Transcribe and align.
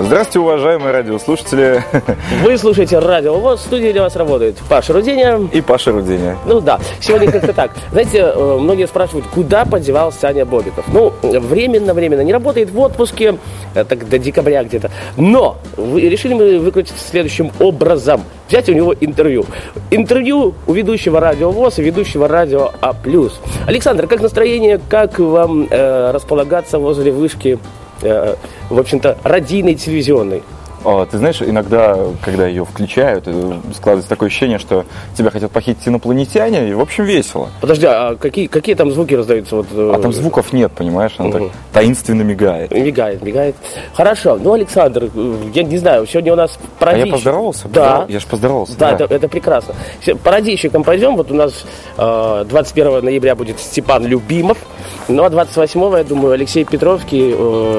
Здравствуйте, 0.00 0.38
уважаемые 0.38 0.92
радиослушатели 0.92 1.82
Вы 2.44 2.56
слушаете 2.56 3.00
радио 3.00 3.34
ВОЗ, 3.34 3.58
в 3.58 3.62
студии 3.64 3.90
для 3.90 4.02
вас 4.02 4.14
работает 4.14 4.56
Паша 4.68 4.92
Руденя. 4.92 5.40
и 5.52 5.60
Паша 5.60 5.90
Руденя. 5.90 6.36
Ну 6.46 6.60
да, 6.60 6.78
сегодня 7.00 7.32
как-то 7.32 7.52
так. 7.52 7.72
Знаете, 7.90 8.18
э, 8.18 8.58
многие 8.60 8.86
спрашивают, 8.86 9.26
куда 9.26 9.64
подевался 9.64 10.20
Саня 10.20 10.46
Бобиков. 10.46 10.84
Ну, 10.92 11.12
временно-временно 11.22 12.20
не 12.20 12.32
работает 12.32 12.70
в 12.70 12.78
отпуске, 12.78 13.38
э, 13.74 13.82
так 13.82 14.08
до 14.08 14.18
декабря 14.18 14.62
где-то. 14.62 14.92
Но 15.16 15.56
решили 15.76 16.34
мы 16.34 16.60
выкрутить 16.60 16.94
следующим 16.96 17.50
образом. 17.58 18.22
Взять 18.48 18.68
у 18.68 18.74
него 18.74 18.94
интервью. 19.00 19.46
Интервью 19.90 20.54
у 20.68 20.72
ведущего 20.74 21.18
радио 21.18 21.50
ВОЗ 21.50 21.80
и 21.80 21.82
ведущего 21.82 22.28
радио 22.28 22.70
А+. 22.80 22.94
Александр, 23.66 24.06
как 24.06 24.20
настроение, 24.20 24.80
как 24.88 25.18
вам 25.18 25.66
э, 25.68 26.12
располагаться 26.12 26.78
возле 26.78 27.10
вышки, 27.10 27.58
в 28.00 28.78
общем-то, 28.78 29.18
радийной 29.24 29.74
телевизионной? 29.74 30.42
Ты 31.10 31.18
знаешь, 31.18 31.42
иногда, 31.42 31.96
когда 32.22 32.46
ее 32.46 32.64
включают, 32.64 33.24
э, 33.26 33.52
складывается 33.74 34.08
такое 34.08 34.28
ощущение, 34.28 34.58
что 34.58 34.84
тебя 35.16 35.30
хотят 35.30 35.50
похитить 35.50 35.86
инопланетяне, 35.88 36.70
и, 36.70 36.74
в 36.74 36.80
общем, 36.80 37.04
весело. 37.04 37.48
Подожди, 37.60 37.86
а 37.86 38.14
какие, 38.16 38.46
какие 38.46 38.74
там 38.74 38.90
звуки 38.90 39.14
раздаются? 39.14 39.56
Вот, 39.56 39.66
э, 39.72 39.92
А 39.94 40.00
там 40.00 40.12
звуков 40.12 40.52
нет, 40.52 40.72
понимаешь? 40.72 41.14
Она 41.18 41.30
так 41.32 41.40
Мгм. 41.42 41.50
таинственно 41.72 42.22
мигает. 42.22 42.70
Мигает, 42.70 43.22
мигает. 43.22 43.56
Хорошо. 43.94 44.38
Ну, 44.40 44.52
Александр, 44.52 45.10
э, 45.14 45.34
я 45.54 45.62
не 45.62 45.78
знаю, 45.78 46.06
сегодня 46.06 46.32
у 46.32 46.36
нас 46.36 46.58
А 46.62 46.80
пародийщик. 46.80 47.06
я 47.06 47.12
поздоровался? 47.14 47.68
Да. 47.68 48.06
Я 48.08 48.20
же 48.20 48.26
поздоровался. 48.26 48.78
Да, 48.78 48.92
Это, 48.92 49.04
это 49.04 49.28
прекрасно. 49.28 49.74
Пародийщиком 50.24 50.84
пойдем. 50.84 51.16
Вот 51.16 51.30
у 51.30 51.34
нас 51.34 51.64
э, 51.96 52.44
21 52.48 53.04
ноября 53.04 53.34
будет 53.34 53.58
Степан 53.60 54.06
Любимов. 54.06 54.58
Ну, 55.08 55.24
а 55.24 55.30
28 55.30 55.96
я 55.96 56.04
думаю, 56.04 56.32
Алексей 56.32 56.64
Петровский 56.64 57.34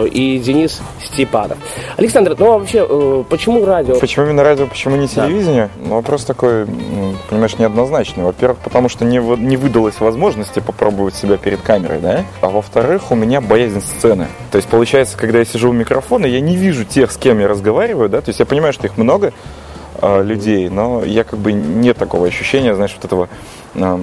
и 0.08 0.40
Денис 0.40 0.82
Степанов. 1.04 1.58
Александр, 1.98 2.36
ну, 2.40 2.54
а 2.54 2.60
вообще, 2.60 2.84
э, 2.90 3.24
почему 3.30 3.66
радио? 3.66 4.00
Почему 4.00 4.26
именно 4.26 4.44
радио, 4.44 4.68
почему 4.68 4.96
не 4.96 5.08
телевидение? 5.08 5.70
Ну, 5.78 5.96
вопрос 5.96 6.26
такой, 6.26 6.66
понимаешь, 7.30 7.58
неоднозначный. 7.58 8.24
Во-первых, 8.24 8.60
потому 8.60 8.90
что 8.90 9.06
не, 9.06 9.18
не 9.18 9.58
выдалось 9.58 10.00
возможности 10.00 10.60
попробовать 10.60 11.16
себя 11.16 11.38
перед 11.38 11.62
камерой, 11.62 12.00
да? 12.00 12.26
А 12.42 12.50
во-вторых, 12.50 13.12
у 13.12 13.16
меня 13.16 13.42
боязнь 13.42 13.82
сцены. 13.82 14.28
То 14.52 14.58
есть, 14.58 14.68
получается, 14.68 15.18
когда 15.18 15.40
я 15.40 15.46
сижу 15.46 15.70
у 15.70 15.74
микрофона, 15.74 16.26
я 16.26 16.42
не 16.42 16.56
вижу 16.56 16.86
тех, 16.86 17.12
с 17.12 17.18
кем 17.18 17.40
я 17.40 17.48
разговариваю, 17.48 18.10
да? 18.10 18.22
То 18.22 18.30
есть, 18.30 18.40
я 18.40 18.46
понимаю, 18.46 18.74
что 18.74 18.88
их 18.88 18.98
много, 18.98 19.34
э, 20.02 20.24
людей, 20.24 20.70
но 20.70 21.04
я 21.04 21.24
как 21.24 21.40
бы 21.40 21.52
нет 21.54 21.98
такого 21.98 22.28
ощущения, 22.28 22.76
знаешь, 22.76 22.94
вот 22.96 23.06
этого 23.06 23.30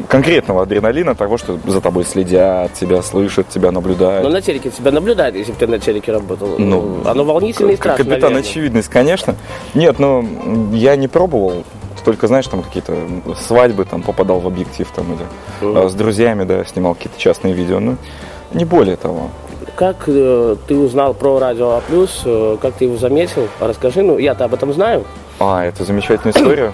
конкретного 0.08 0.62
адреналина 0.62 1.14
того, 1.14 1.38
что 1.38 1.58
за 1.66 1.80
тобой 1.80 2.04
следят, 2.04 2.74
тебя 2.74 3.02
слышат, 3.02 3.48
тебя 3.48 3.72
наблюдают. 3.72 4.24
Ну, 4.24 4.30
на 4.30 4.40
телеке 4.40 4.70
тебя 4.70 4.90
наблюдают, 4.90 5.36
если 5.36 5.52
бы 5.52 5.58
ты 5.58 5.66
на 5.66 5.78
телеке 5.78 6.12
работал. 6.12 6.56
Ну, 6.58 7.02
Оно 7.04 7.24
волнительно 7.24 7.70
и 7.70 7.76
страшно, 7.76 8.04
Капитан 8.04 8.32
наверное. 8.32 8.48
очевидность, 8.48 8.88
конечно. 8.88 9.34
Нет, 9.74 9.98
ну, 9.98 10.24
я 10.72 10.96
не 10.96 11.08
пробовал. 11.08 11.64
Только, 12.04 12.28
знаешь, 12.28 12.46
там 12.46 12.62
какие-то 12.62 12.96
свадьбы, 13.40 13.84
там, 13.84 14.02
попадал 14.02 14.38
в 14.38 14.46
объектив, 14.46 14.86
там, 14.94 15.06
или 15.14 15.84
э, 15.84 15.88
с 15.88 15.94
друзьями, 15.94 16.44
да, 16.44 16.64
снимал 16.64 16.94
какие-то 16.94 17.18
частные 17.18 17.52
видео. 17.52 17.80
Ну, 17.80 17.96
не 18.52 18.64
более 18.64 18.96
того. 18.96 19.30
Как 19.74 20.04
э, 20.06 20.56
ты 20.68 20.76
узнал 20.76 21.14
про 21.14 21.40
радио 21.40 21.70
А+, 21.70 21.82
э, 21.90 22.56
как 22.62 22.74
ты 22.74 22.84
его 22.84 22.96
заметил? 22.96 23.48
Расскажи, 23.58 24.02
ну, 24.02 24.18
я-то 24.18 24.44
об 24.44 24.54
этом 24.54 24.72
знаю. 24.72 25.04
А, 25.40 25.64
это 25.64 25.82
замечательная 25.84 26.32
история. 26.32 26.72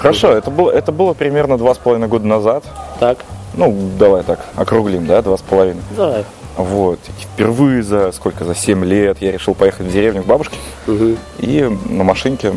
Хорошо, 0.00 0.32
это 0.32 0.50
было, 0.50 0.70
это 0.70 0.92
было 0.92 1.12
примерно 1.12 1.58
два 1.58 1.74
с 1.74 1.78
половиной 1.78 2.08
года 2.08 2.26
назад. 2.26 2.64
Так, 2.98 3.18
Ну, 3.54 3.76
давай 3.98 4.22
так, 4.22 4.40
округлим, 4.56 5.06
да, 5.06 5.20
два 5.22 5.36
с 5.36 5.42
половиной. 5.42 5.82
давай. 5.96 6.24
Вот. 6.56 6.98
И 7.08 7.22
впервые 7.22 7.82
за 7.82 8.10
сколько, 8.12 8.44
за 8.44 8.54
7 8.54 8.84
лет 8.84 9.18
я 9.20 9.30
решил 9.32 9.54
поехать 9.54 9.86
в 9.86 9.92
деревню 9.92 10.22
к 10.22 10.26
бабушке. 10.26 10.56
Мгм. 10.86 11.16
и 11.38 11.68
на 11.88 12.02
машинке 12.04 12.52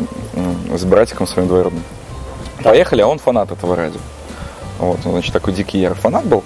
с 0.74 0.84
братиком 0.84 1.26
своим 1.26 1.46
двоюродным. 1.48 1.82
Поехали, 2.62 3.02
а 3.02 3.06
он 3.06 3.18
фанат 3.18 3.52
этого 3.52 3.76
радио. 3.76 4.00
Вот, 4.78 4.98
он, 5.04 5.12
значит, 5.12 5.32
такой 5.32 5.52
дикий 5.52 5.78
ярый 5.78 5.96
фанат 5.96 6.24
был. 6.24 6.42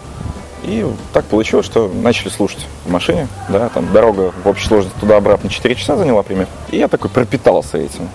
И 0.65 0.85
так 1.13 1.25
получилось, 1.27 1.65
что 1.65 1.89
начали 1.89 2.29
слушать 2.29 2.67
в 2.85 2.91
машине, 2.91 3.29
да, 3.49 3.69
там 3.71 3.91
дорога 3.93 4.33
в 4.45 4.49
общей 4.49 4.67
сложности 4.67 4.99
туда-обратно 4.99 5.49
4 5.49 5.75
часа 5.77 5.97
заняла 5.97 6.23
примерно. 6.23 6.51
И 6.71 6.77
я 6.79 6.89
такой 6.89 7.09
пропитался 7.11 7.79
этим. 7.79 8.09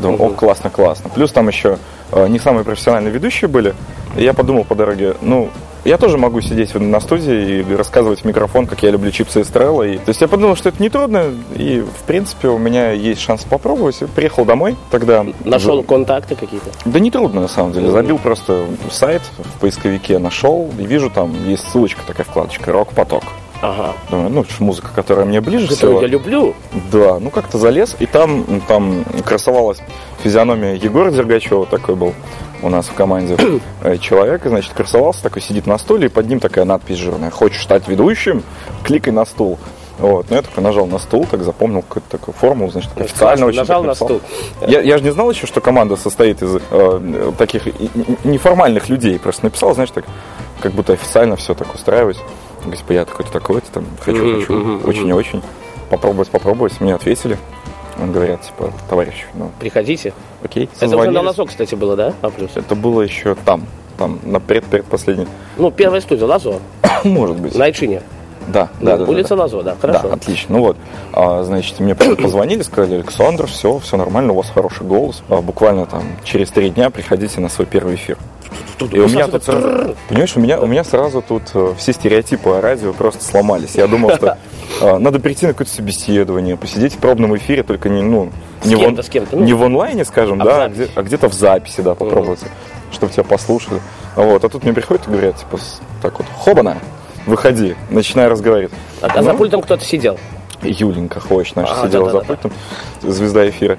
Думаю, 0.00 0.22
о, 0.22 0.30
классно, 0.30 0.70
классно. 0.70 1.10
Плюс 1.10 1.32
там 1.32 1.48
еще 1.48 1.78
э, 2.12 2.28
не 2.28 2.38
самые 2.38 2.64
профессиональные 2.64 3.12
ведущие 3.12 3.48
были. 3.48 3.74
И 4.16 4.22
я 4.22 4.32
подумал 4.34 4.64
по 4.64 4.74
дороге, 4.74 5.14
ну, 5.20 5.50
я 5.84 5.96
тоже 5.96 6.18
могу 6.18 6.40
сидеть 6.40 6.74
на 6.74 7.00
студии 7.00 7.60
и 7.60 7.74
рассказывать 7.74 8.20
в 8.20 8.24
микрофон, 8.24 8.66
как 8.66 8.82
я 8.82 8.90
люблю 8.90 9.10
чипсы 9.10 9.42
Эстрелла. 9.42 9.84
И... 9.84 9.98
То 9.98 10.08
есть 10.08 10.20
я 10.20 10.28
подумал, 10.28 10.56
что 10.56 10.68
это 10.68 10.82
нетрудно, 10.82 11.26
и, 11.54 11.80
в 11.80 12.02
принципе, 12.02 12.48
у 12.48 12.58
меня 12.58 12.90
есть 12.90 13.20
шанс 13.20 13.44
попробовать. 13.44 14.02
И 14.02 14.06
приехал 14.06 14.44
домой 14.44 14.76
тогда. 14.90 15.24
Нашел 15.44 15.82
контакты 15.82 16.34
какие-то? 16.34 16.70
Да 16.84 16.98
нетрудно, 16.98 17.42
на 17.42 17.48
самом 17.48 17.72
деле. 17.72 17.90
Забил 17.90 18.18
просто 18.18 18.66
сайт 18.90 19.22
в 19.38 19.60
поисковике, 19.60 20.18
нашел, 20.18 20.70
и 20.78 20.84
вижу, 20.84 21.10
там 21.10 21.32
есть 21.48 21.68
ссылочка, 21.68 22.02
такая 22.06 22.26
вкладочка 22.26 22.72
«Рок-поток». 22.72 23.24
Ага. 23.60 23.94
Думаю, 24.10 24.30
ну, 24.30 24.44
музыка, 24.60 24.88
которая 24.94 25.26
мне 25.26 25.40
ближе 25.40 25.68
Которую 25.68 25.96
всего. 25.96 26.02
я 26.02 26.08
люблю. 26.08 26.54
Да, 26.92 27.18
ну 27.18 27.30
как-то 27.30 27.58
залез, 27.58 27.96
и 27.98 28.06
там, 28.06 28.62
там 28.68 29.04
красовалась 29.24 29.78
физиономия 30.22 30.74
Егора 30.74 31.10
Дергачева, 31.10 31.66
такой 31.66 31.96
был 31.96 32.14
у 32.62 32.68
нас 32.68 32.86
в 32.86 32.94
команде 32.94 33.36
э, 33.82 33.98
человек, 33.98 34.42
значит, 34.44 34.72
красовался, 34.72 35.22
такой 35.22 35.42
сидит 35.42 35.66
на 35.66 35.78
стуле, 35.78 36.06
и 36.06 36.08
под 36.08 36.28
ним 36.28 36.40
такая 36.40 36.64
надпись 36.64 36.96
жирная. 36.96 37.30
Хочешь 37.30 37.62
стать 37.62 37.88
ведущим? 37.88 38.42
Кликай 38.84 39.12
на 39.12 39.24
стул. 39.24 39.58
Вот, 39.98 40.26
ну 40.30 40.36
я 40.36 40.42
такой 40.42 40.62
нажал 40.62 40.86
на 40.86 40.98
стул, 41.00 41.26
так 41.28 41.42
запомнил 41.42 41.82
какую-то 41.82 42.08
такую 42.08 42.32
формулу, 42.32 42.70
значит, 42.70 42.90
так 42.94 43.06
официально 43.06 43.46
очень 43.46 43.58
Нажал 43.58 43.82
на 43.82 43.94
стул. 43.94 44.20
Я, 44.66 44.80
я 44.80 44.96
же 44.96 45.02
не 45.02 45.10
знал 45.10 45.28
еще, 45.30 45.48
что 45.48 45.60
команда 45.60 45.96
состоит 45.96 46.40
из 46.40 46.60
э, 46.70 47.32
таких 47.36 47.66
неформальных 48.22 48.88
людей. 48.88 49.18
Просто 49.18 49.46
написал, 49.46 49.74
знаешь, 49.74 49.90
так, 49.90 50.04
как 50.60 50.72
будто 50.72 50.92
официально 50.92 51.36
все 51.36 51.54
так 51.54 51.74
устраивать. 51.74 52.18
Типа, 52.76 52.92
я 52.92 53.04
такой-то 53.04 53.32
такой-то, 53.32 53.70
там, 53.72 53.84
хочу, 54.00 54.40
хочу, 54.40 54.52
мгм, 54.52 54.72
мгм. 54.74 54.88
очень 54.88 55.08
и 55.08 55.12
очень. 55.12 55.42
Попробовать, 55.90 56.28
попробовать. 56.28 56.80
Мне 56.80 56.94
ответили. 56.94 57.38
Говорят, 57.96 58.42
типа, 58.42 58.72
товарищ, 58.88 59.24
ну, 59.34 59.50
Приходите. 59.58 60.12
окей. 60.44 60.68
Это 60.78 60.96
уже 60.96 61.10
на. 61.10 61.20
Лазо, 61.20 61.44
кстати, 61.46 61.74
было, 61.74 61.96
да? 61.96 62.14
А 62.22 62.30
плюс. 62.30 62.50
Это 62.54 62.76
было 62.76 63.02
еще 63.02 63.34
там, 63.44 63.66
там, 63.96 64.20
на 64.22 64.38
пред 64.38 64.64
предпоследней. 64.66 65.26
Ну, 65.56 65.72
первая 65.72 66.00
студия 66.00 66.26
Лазо. 66.26 66.60
Может 67.04 67.40
быть. 67.40 67.56
На 67.56 67.64
Айчине. 67.64 68.02
Да, 68.46 68.68
Ну, 68.80 68.86
да, 68.86 68.96
да, 68.96 69.04
да, 69.04 69.10
улица 69.10 69.30
да. 69.30 69.42
Лазо, 69.42 69.62
да, 69.62 69.76
хорошо. 69.80 70.08
Да, 70.08 70.14
отлично. 70.14 70.56
Ну 70.56 70.62
вот, 70.62 70.76
а, 71.12 71.42
значит, 71.42 71.80
мне 71.80 71.94
позвонили, 71.96 72.62
сказали, 72.62 72.94
Александр, 72.94 73.46
все, 73.46 73.78
все 73.78 73.96
нормально, 73.96 74.32
у 74.32 74.36
вас 74.36 74.48
хороший 74.50 74.86
голос. 74.86 75.22
А, 75.28 75.42
буквально 75.42 75.84
там 75.86 76.02
через 76.24 76.50
три 76.50 76.70
дня 76.70 76.90
приходите 76.90 77.40
на 77.40 77.48
свой 77.48 77.66
первый 77.66 77.96
эфир. 77.96 78.16
И 78.90 78.98
у 78.98 79.08
меня 79.08 79.26
тут 79.26 79.44
понимаешь, 80.08 80.36
у 80.36 80.40
меня, 80.40 80.60
у 80.60 80.66
меня 80.66 80.84
сразу 80.84 81.22
тут 81.22 81.42
э, 81.54 81.74
все 81.78 81.92
стереотипы 81.92 82.50
о 82.50 82.60
радио 82.60 82.92
просто 82.92 83.24
сломались. 83.24 83.74
Я 83.74 83.86
думал, 83.86 84.10
что 84.16 84.38
э, 84.80 84.98
надо 84.98 85.18
прийти 85.18 85.46
на 85.46 85.52
какое-то 85.52 85.72
собеседование, 85.72 86.56
посидеть 86.56 86.94
в 86.94 86.98
пробном 86.98 87.36
эфире, 87.36 87.62
только 87.62 87.88
не, 87.88 88.02
ну, 88.02 88.30
не, 88.64 88.76
в, 88.76 88.80
он- 88.80 88.98
ну. 89.32 89.44
не 89.44 89.52
в 89.52 89.62
онлайне, 89.62 90.04
скажем, 90.04 90.40
А 90.42 90.44
да, 90.44 90.64
а 90.64 90.68
где- 90.68 90.88
а 90.94 91.02
где-то 91.02 91.28
в 91.28 91.34
записи, 91.34 91.80
да, 91.80 91.94
попробовать, 91.94 92.40
чтобы 92.92 93.12
тебя 93.12 93.24
послушали. 93.24 93.80
Вот, 94.16 94.44
а 94.44 94.48
тут 94.48 94.64
мне 94.64 94.72
приходят 94.72 95.06
и 95.06 95.10
говорят, 95.10 95.36
типа, 95.36 95.58
так 96.02 96.18
вот, 96.18 96.26
хобана, 96.36 96.78
выходи, 97.26 97.74
начинай 97.90 98.28
разговаривать. 98.28 98.72
А, 99.02 99.06
а 99.06 99.22
за 99.22 99.32
Ну, 99.32 99.38
пультом 99.38 99.62
кто-то 99.62 99.84
сидел. 99.84 100.18
Юленька 100.62 101.20
Хвощ 101.20 101.54
наша 101.54 101.72
А, 101.82 101.86
сидела 101.86 102.06
за 102.10 102.18
да-да-да. 102.20 102.34
пультом, 102.34 102.52
звезда 103.02 103.48
эфира. 103.48 103.78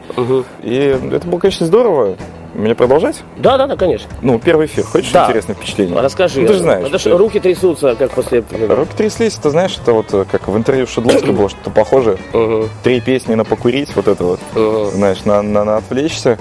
И 0.64 0.98
это 1.12 1.28
было, 1.28 1.40
конечно, 1.40 1.66
здорово. 1.66 2.16
Мне 2.56 2.74
продолжать? 2.74 3.22
Да, 3.38 3.58
да, 3.58 3.68
да, 3.68 3.76
конечно. 3.78 4.10
Ну, 4.24 4.40
первый 4.40 4.66
эфир. 4.66 4.84
Хочешь 4.84 5.12
Да. 5.12 5.26
интересное 5.28 5.56
впечатление? 5.56 6.00
Расскажи. 6.02 6.42
Ну, 6.42 6.48
ты 6.48 6.54
же 6.54 6.60
знаешь. 6.60 6.90
Ж 6.92 6.98
что- 7.00 7.18
руки 7.18 7.40
трясутся, 7.40 7.96
как 7.96 8.12
после... 8.12 8.44
Руки 8.68 8.92
тряслись, 8.98 9.36
ты 9.36 9.52
знаешь, 9.52 9.78
это 9.82 9.94
вот 9.94 10.12
э, 10.14 10.26
как 10.30 10.48
в 10.48 10.58
интервью 10.58 10.88
Шедловской 10.88 11.32
было 11.32 11.48
что-то 11.48 11.70
похожее. 11.70 12.18
Мгм. 12.34 12.68
Три 12.84 13.02
песни 13.02 13.36
на 13.36 13.46
покурить, 13.46 13.96
вот 13.96 14.08
это 14.08 14.24
вот, 14.24 14.40
Мгм. 14.56 14.86
знаешь, 14.88 15.24
на, 15.26 15.42
на, 15.44 15.64
на 15.64 15.78
отвлечься. 15.78 16.40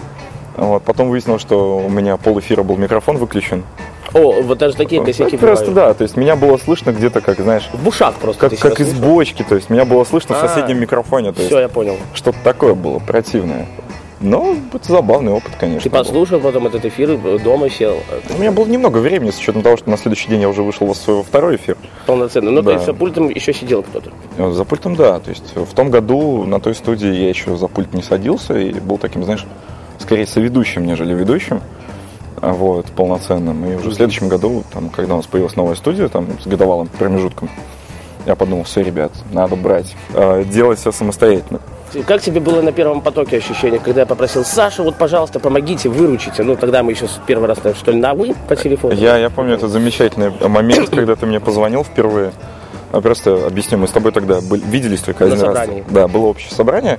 Вот. 0.57 0.83
Потом 0.83 1.11
выяснилось, 1.11 1.43
что 1.43 1.77
у 1.79 1.91
меня 1.91 2.17
пол 2.17 2.39
эфира 2.41 2.63
был 2.63 2.77
микрофон 2.77 3.19
выключен. 3.19 3.63
О, 4.15 4.41
вот 4.43 4.59
даже 4.59 4.77
такие 4.77 5.03
косяки 5.05 5.33
Ну, 5.33 5.39
просто 5.39 5.67
бывают. 5.67 5.91
да, 5.91 5.95
то 5.95 6.03
есть 6.03 6.17
меня 6.17 6.35
было 6.37 6.57
слышно 6.57 6.91
где-то, 6.93 7.21
как, 7.21 7.39
знаешь, 7.41 7.69
В 7.73 7.87
ушах 7.89 8.15
просто. 8.17 8.41
как, 8.41 8.51
ты 8.51 8.57
как 8.57 8.81
из 8.81 8.93
бочки, 8.95 9.45
то 9.47 9.55
есть 9.55 9.69
меня 9.71 9.85
было 9.85 10.05
слышно 10.05 10.35
в 10.35 10.43
А. 10.43 10.49
соседнем 10.49 10.81
микрофоне, 10.81 11.33
то 11.33 11.39
есть 11.41 11.51
Все, 11.51 11.61
я 11.61 11.69
понял. 11.69 11.97
что-то 12.15 12.39
такое 12.43 12.75
было 12.75 12.99
противное. 13.01 13.67
Но 14.21 14.57
это 14.75 14.91
забавный 14.93 15.31
опыт, 15.31 15.53
конечно. 15.61 15.83
Ты 15.83 15.91
был. 15.91 15.99
послушал 15.99 16.41
потом 16.41 16.67
этот 16.67 16.85
эфир, 16.85 17.13
и 17.13 17.39
дома 17.39 17.71
сел. 17.71 17.99
У 18.37 18.41
меня 18.41 18.51
было 18.51 18.67
немного 18.67 18.99
времени, 18.99 19.31
с 19.31 19.39
учетом 19.39 19.63
того, 19.63 19.77
что 19.77 19.89
на 19.91 19.97
следующий 19.97 20.29
день 20.29 20.41
я 20.41 20.49
уже 20.49 20.63
вышел 20.65 20.89
во 20.89 20.95
свой 20.97 21.23
второй 21.23 21.55
эфир. 21.55 21.77
Полноценно. 22.05 22.51
Ну, 22.51 22.57
то 22.63 22.67
Да. 22.71 22.73
есть 22.73 22.87
за 22.87 22.95
пультом 22.95 23.29
еще 23.29 23.53
сидел 23.55 23.85
кто-то. 23.85 24.11
Э, 24.39 24.51
За 24.51 24.65
пультом, 24.65 24.97
да. 24.97 25.21
То 25.21 25.31
есть 25.31 25.55
в 25.55 25.73
том 25.73 25.91
году 25.91 26.43
на 26.45 26.59
той 26.59 26.75
студии 26.75 27.07
я 27.15 27.29
еще 27.29 27.57
за 27.57 27.69
пульт 27.69 27.95
не 27.95 28.03
садился 28.03 28.59
и 28.59 28.73
был 28.81 28.99
таким, 28.99 29.23
знаешь, 29.23 29.47
скорее 30.01 30.27
соведущим, 30.27 30.85
нежели 30.85 31.15
ведущим. 31.15 31.61
А 32.43 32.53
Вот, 32.53 32.87
полноценным. 32.87 33.65
И 33.67 33.75
уже 33.77 33.91
в 33.91 33.95
следующем 33.95 34.29
году, 34.29 34.65
там, 34.73 34.89
когда 34.91 35.15
у 35.15 35.17
нас 35.19 35.27
появилась 35.27 35.57
новая 35.57 35.75
студия, 35.75 36.09
там, 36.09 36.27
с 36.43 36.47
годовалым 36.47 36.89
промежутком, 36.89 37.49
я 38.27 38.35
подумал, 38.35 38.65
все, 38.65 38.83
ребят, 38.83 39.13
надо 39.33 39.57
брать, 39.57 39.95
э, 40.15 40.45
делать 40.45 40.79
все 40.79 40.93
самостоятельно. 40.93 41.61
Как 42.07 42.21
тебе 42.21 42.41
было 42.41 42.61
на 42.61 42.71
первом 42.73 43.01
потоке 43.01 43.39
ощущение, 43.39 43.81
когда 43.81 44.03
я 44.03 44.07
попросил, 44.07 44.45
Саша, 44.45 44.83
вот, 44.83 44.97
пожалуйста, 44.97 45.41
помогите, 45.41 45.89
выручите. 45.89 46.43
Ну, 46.43 46.55
тогда 46.55 46.83
мы 46.83 46.93
еще 46.93 47.07
первый 47.27 47.49
раз, 47.49 47.59
что 47.77 47.93
ли, 47.93 47.99
на 47.99 48.13
«вы» 48.13 48.35
по 48.47 48.57
телефону. 48.57 48.93
Я, 48.95 49.17
я 49.17 49.31
помню 49.31 49.55
этот 49.55 49.71
замечательный 49.71 50.31
момент, 50.47 50.91
когда 50.91 51.17
ты 51.17 51.25
мне 51.25 51.41
позвонил 51.41 51.85
впервые. 51.85 52.33
А 52.93 53.01
Просто 53.01 53.47
объясню, 53.47 53.79
мы 53.79 53.87
с 53.89 53.91
тобой 53.91 54.13
тогда 54.13 54.41
были- 54.43 54.63
виделись 54.67 55.01
только 55.01 55.25
На 55.27 55.33
один 55.33 55.45
раз. 55.47 55.57
собрании. 55.57 55.85
Да, 55.91 56.09
было 56.09 56.27
общее 56.27 56.51
собрание. 56.51 56.99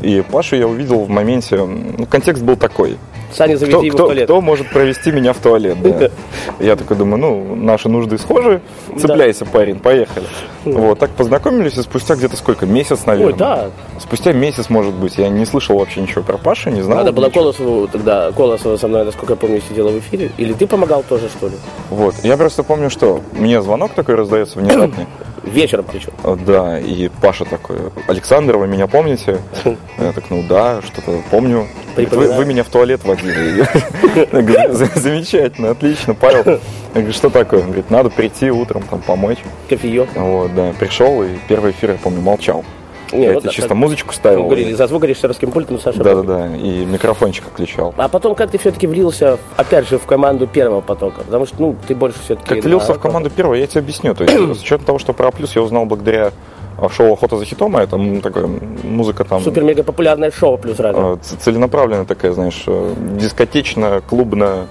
И 0.00 0.22
Пашу 0.22 0.56
я 0.56 0.66
увидел 0.66 1.00
в 1.00 1.08
моменте, 1.10 1.56
ну, 1.56 2.06
контекст 2.06 2.42
был 2.42 2.56
такой. 2.56 2.96
Саня, 3.32 3.56
заведи 3.56 3.76
Кто, 3.76 3.84
его 3.84 3.92
в 3.92 3.94
кто, 3.96 4.06
туалет. 4.06 4.24
кто 4.24 4.40
может 4.40 4.70
провести 4.70 5.12
меня 5.12 5.32
в 5.32 5.38
туалет? 5.38 5.78
Да. 5.82 6.10
Я 6.58 6.76
такой 6.76 6.96
думаю, 6.96 7.18
ну, 7.20 7.54
наши 7.56 7.88
нужды 7.88 8.18
схожи, 8.18 8.60
цепляйся, 8.98 9.44
парень, 9.44 9.78
поехали. 9.78 10.26
Вот, 10.64 10.98
так 10.98 11.10
познакомились, 11.10 11.76
и 11.78 11.82
спустя 11.82 12.16
где-то 12.16 12.36
сколько, 12.36 12.66
месяц, 12.66 13.06
наверное. 13.06 13.32
Ой, 13.32 13.38
да. 13.38 13.70
Спустя 13.98 14.32
месяц, 14.32 14.68
может 14.68 14.94
быть, 14.94 15.16
я 15.18 15.28
не 15.28 15.44
слышал 15.46 15.78
вообще 15.78 16.00
ничего 16.00 16.22
про 16.22 16.36
Пашу, 16.36 16.70
не 16.70 16.82
знал. 16.82 16.98
Надо 16.98 17.12
было. 17.12 17.30
Колосову 17.30 17.86
тогда, 17.86 18.32
Колосова 18.32 18.76
со 18.76 18.88
мной, 18.88 19.04
насколько 19.04 19.32
я 19.34 19.36
помню, 19.36 19.62
сидела 19.68 19.88
в 19.90 19.98
эфире. 19.98 20.30
Или 20.36 20.52
ты 20.52 20.66
помогал 20.66 21.04
тоже, 21.08 21.28
что 21.28 21.48
ли? 21.48 21.54
Вот, 21.90 22.14
я 22.22 22.36
просто 22.36 22.62
помню, 22.62 22.90
что 22.90 23.20
мне 23.32 23.62
звонок 23.62 23.92
такой 23.92 24.16
раздается 24.16 24.58
внезапный. 24.58 25.06
Вечером 25.44 25.84
причем. 25.90 26.12
Э, 26.24 26.36
Да, 26.46 26.78
и 26.78 27.08
Паша 27.22 27.44
такой, 27.44 27.78
Александр, 28.06 28.56
вы 28.56 28.66
меня 28.66 28.86
помните? 28.86 29.38
Я 29.98 30.12
так, 30.12 30.24
ну 30.30 30.44
да, 30.48 30.80
что-то 30.82 31.22
помню. 31.30 31.66
Вы, 31.96 32.32
вы 32.32 32.44
меня 32.44 32.62
в 32.62 32.68
туалет 32.68 33.02
водили. 33.04 33.66
Я 34.32 34.42
говорю, 34.42 34.72
«За- 34.72 34.90
замечательно, 34.98 35.70
отлично, 35.70 36.14
Павел. 36.14 36.44
Я 36.46 36.60
говорю, 36.94 37.12
что 37.12 37.30
такое? 37.30 37.60
Он 37.60 37.66
говорит, 37.66 37.90
надо 37.90 38.10
прийти 38.10 38.50
утром 38.50 38.82
там 38.82 39.00
помочь. 39.00 39.38
Кофеек. 39.68 40.08
Вот, 40.14 40.54
да, 40.54 40.72
пришел, 40.78 41.22
и 41.22 41.28
первый 41.48 41.72
эфир, 41.72 41.90
я 41.92 41.96
помню, 41.96 42.20
молчал. 42.20 42.64
Не, 43.12 43.24
я 43.26 43.32
вот 43.34 43.42
тебе 43.42 43.52
чисто 43.52 43.68
так. 43.68 43.76
музычку 43.78 44.12
ставил. 44.14 44.44
говорили, 44.44 44.70
и- 44.70 44.74
за 44.74 44.86
звукорежиссерским 44.86 45.50
пультом 45.50 45.80
Саша. 45.80 46.02
Да-да-да, 46.02 46.56
и 46.56 46.84
микрофончик 46.84 47.44
включал. 47.52 47.94
А 47.96 48.08
потом 48.08 48.34
как 48.34 48.50
ты 48.50 48.58
все-таки 48.58 48.86
влился, 48.86 49.38
опять 49.56 49.88
же, 49.88 49.98
в 49.98 50.06
команду 50.06 50.46
первого 50.46 50.80
потока? 50.80 51.22
Потому 51.22 51.46
что, 51.46 51.56
ну, 51.58 51.76
ты 51.88 51.94
больше 51.94 52.18
все-таки... 52.24 52.54
Как 52.56 52.64
влился 52.64 52.94
в 52.94 52.98
команду 52.98 53.30
первого, 53.30 53.54
я 53.54 53.66
тебе 53.66 53.80
объясню. 53.80 54.14
То 54.14 54.24
есть, 54.24 54.34
с 54.58 54.62
учетом 54.62 54.86
того, 54.86 54.98
что 54.98 55.12
про 55.12 55.30
плюс 55.30 55.54
я 55.56 55.62
узнал 55.62 55.86
благодаря 55.86 56.32
а, 56.78 56.88
шоу 56.88 57.12
«Охота 57.12 57.36
за 57.36 57.44
хитом», 57.44 57.76
а 57.76 57.82
это 57.82 57.96
м, 57.96 58.20
такая 58.20 58.48
музыка 58.84 59.24
там... 59.24 59.42
Супер-мега 59.42 59.82
популярное 59.82 60.30
шоу 60.30 60.56
плюс 60.58 60.78
радио. 60.78 61.16
ц- 61.16 61.36
целенаправленная 61.36 62.04
такая, 62.06 62.32
знаешь, 62.32 62.62
э, 62.66 62.94
дискотечная, 63.18 64.00
клубная, 64.00 64.66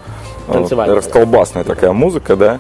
Танцевальная. 0.54 0.96
расколбасная 0.96 1.64
такая 1.64 1.92
музыка, 1.92 2.36
да. 2.36 2.60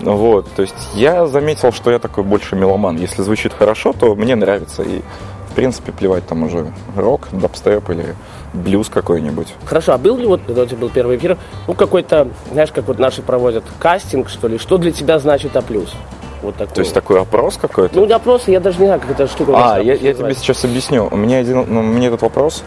Вот, 0.00 0.46
то 0.54 0.62
есть 0.62 0.74
я 0.94 1.26
заметил, 1.26 1.72
что 1.72 1.90
я 1.90 1.98
такой 1.98 2.24
больше 2.24 2.56
меломан. 2.56 2.96
Если 2.96 3.22
звучит 3.22 3.52
хорошо, 3.52 3.92
то 3.92 4.14
мне 4.14 4.34
нравится. 4.36 4.82
И, 4.82 5.00
в 5.50 5.54
принципе, 5.54 5.92
плевать 5.92 6.26
там 6.26 6.42
уже 6.44 6.72
рок, 6.96 7.28
дабстеп 7.32 7.90
или 7.90 8.14
блюз 8.54 8.88
какой-нибудь. 8.88 9.54
Хорошо, 9.64 9.92
а 9.92 9.98
был 9.98 10.16
ли 10.16 10.26
вот, 10.26 10.40
когда 10.46 10.62
у 10.62 10.66
тебя 10.66 10.78
был 10.78 10.88
первый 10.88 11.16
эфир, 11.16 11.36
ну, 11.66 11.74
какой-то, 11.74 12.28
знаешь, 12.52 12.70
как 12.72 12.86
вот 12.86 12.98
наши 12.98 13.22
проводят 13.22 13.64
кастинг, 13.78 14.28
что 14.28 14.48
ли, 14.48 14.58
что 14.58 14.78
для 14.78 14.92
тебя 14.92 15.18
значит 15.18 15.56
А+. 15.56 15.62
Вот 16.42 16.54
такой. 16.56 16.74
То 16.74 16.80
есть 16.80 16.94
такой 16.94 17.20
опрос 17.20 17.58
какой-то. 17.58 17.94
Ну, 17.94 18.06
не 18.06 18.12
опрос, 18.12 18.48
я 18.48 18.60
даже 18.60 18.78
не 18.78 18.86
знаю, 18.86 19.00
как 19.00 19.10
эта 19.10 19.26
штука 19.26 19.52
А, 19.54 19.78
я, 19.78 19.92
я 19.94 20.14
тебе 20.14 20.34
сейчас 20.34 20.64
объясню. 20.64 21.06
У 21.10 21.16
меня 21.16 21.38
один, 21.38 21.66
ну, 21.68 21.82
мне 21.82 22.06
этот 22.06 22.22
вопрос 22.22 22.62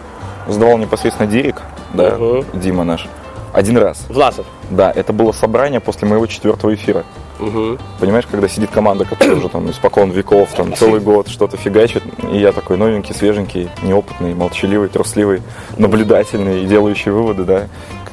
задавал 0.47 0.77
непосредственно 0.77 1.27
Дирик, 1.29 1.61
да, 1.93 2.11
Мгм. 2.17 2.45
Дима 2.53 2.83
наш, 2.83 3.07
один 3.53 3.77
раз. 3.77 4.05
Власов. 4.09 4.45
Да, 4.69 4.91
это 4.91 5.13
было 5.13 5.31
собрание 5.31 5.79
после 5.79 6.07
моего 6.07 6.25
четвертого 6.27 6.73
эфира. 6.73 7.05
Угу. 7.39 7.77
Понимаешь, 7.99 8.25
когда 8.29 8.47
сидит 8.47 8.71
команда, 8.71 9.05
которая 9.05 9.37
уже 9.37 9.49
там 9.49 9.69
испокон 9.69 10.11
веков, 10.11 10.49
там 10.55 10.75
целый 10.75 10.99
год 10.99 11.27
что-то 11.27 11.57
фигачит, 11.57 12.03
и 12.31 12.37
я 12.37 12.51
такой 12.51 12.77
новенький, 12.77 13.13
свеженький, 13.13 13.69
неопытный, 13.81 14.33
молчаливый, 14.33 14.89
трусливый, 14.89 15.41
наблюдательный 15.77 16.63
и 16.63 16.65
делающий 16.65 17.11
выводы, 17.11 17.43
да, 17.43 17.67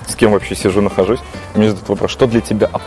с 0.06 0.14
кем 0.14 0.32
вообще 0.32 0.54
сижу, 0.54 0.80
нахожусь. 0.80 1.20
Мне 1.54 1.68
задают 1.68 1.88
вопрос, 1.88 2.10
что 2.10 2.26
для 2.26 2.40
тебя 2.40 2.68
А+. 2.72 2.80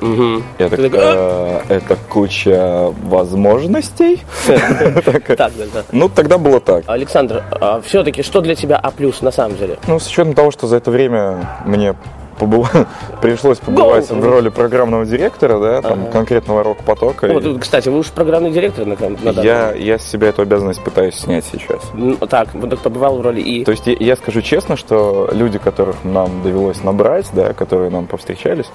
Угу. 0.00 0.42
Я 0.58 0.68
так, 0.68 0.80
«Э, 0.80 1.60
это 1.68 1.96
куча 2.08 2.92
возможностей. 3.02 4.22
Ну, 5.92 6.08
тогда 6.08 6.38
было 6.38 6.60
так. 6.60 6.84
Александр, 6.86 7.42
а 7.50 7.80
все-таки 7.80 8.22
что 8.22 8.40
для 8.40 8.54
тебя 8.54 8.78
А+, 8.82 8.92
на 9.20 9.30
самом 9.30 9.56
деле? 9.56 9.78
Ну, 9.86 9.98
с 9.98 10.06
учетом 10.06 10.34
того, 10.34 10.50
что 10.50 10.66
за 10.66 10.76
это 10.76 10.90
время 10.90 11.48
мне 11.64 11.94
пришлось 13.22 13.58
побывать 13.58 14.08
в 14.10 14.24
роли 14.24 14.48
программного 14.48 15.04
директора, 15.04 15.58
да, 15.58 15.82
там, 15.82 16.06
конкретного 16.10 16.62
рок-потока. 16.62 17.26
Ну, 17.26 17.56
и 17.56 17.58
кстати, 17.58 17.88
вы 17.88 17.98
уж 17.98 18.06
программный 18.08 18.50
директор 18.50 18.86
на, 18.86 18.96
на 18.96 19.32
данный 19.32 19.44
я, 19.44 19.72
я 19.72 19.98
с 19.98 20.04
себя 20.04 20.28
эту 20.28 20.42
обязанность 20.42 20.82
пытаюсь 20.82 21.14
снять 21.14 21.44
сейчас. 21.50 21.80
Ну, 21.94 22.16
Так, 22.16 22.54
вот 22.54 22.70
так 22.70 22.80
побывал 22.80 23.18
в 23.18 23.22
роли 23.22 23.40
и... 23.40 23.64
То 23.64 23.72
есть 23.72 23.86
я, 23.86 23.96
я 23.98 24.16
скажу 24.16 24.42
честно, 24.42 24.76
что 24.76 25.28
люди, 25.32 25.58
которых 25.58 25.96
нам 26.04 26.42
довелось 26.42 26.82
набрать, 26.82 27.26
да, 27.32 27.52
которые 27.52 27.90
нам 27.90 28.06
повстречались, 28.06 28.66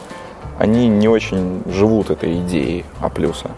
они 0.59 0.87
не 0.87 1.07
очень 1.07 1.61
живут 1.65 2.09
этой 2.09 2.39
идеей 2.39 2.85
А 2.99 3.09
плюса. 3.09 3.51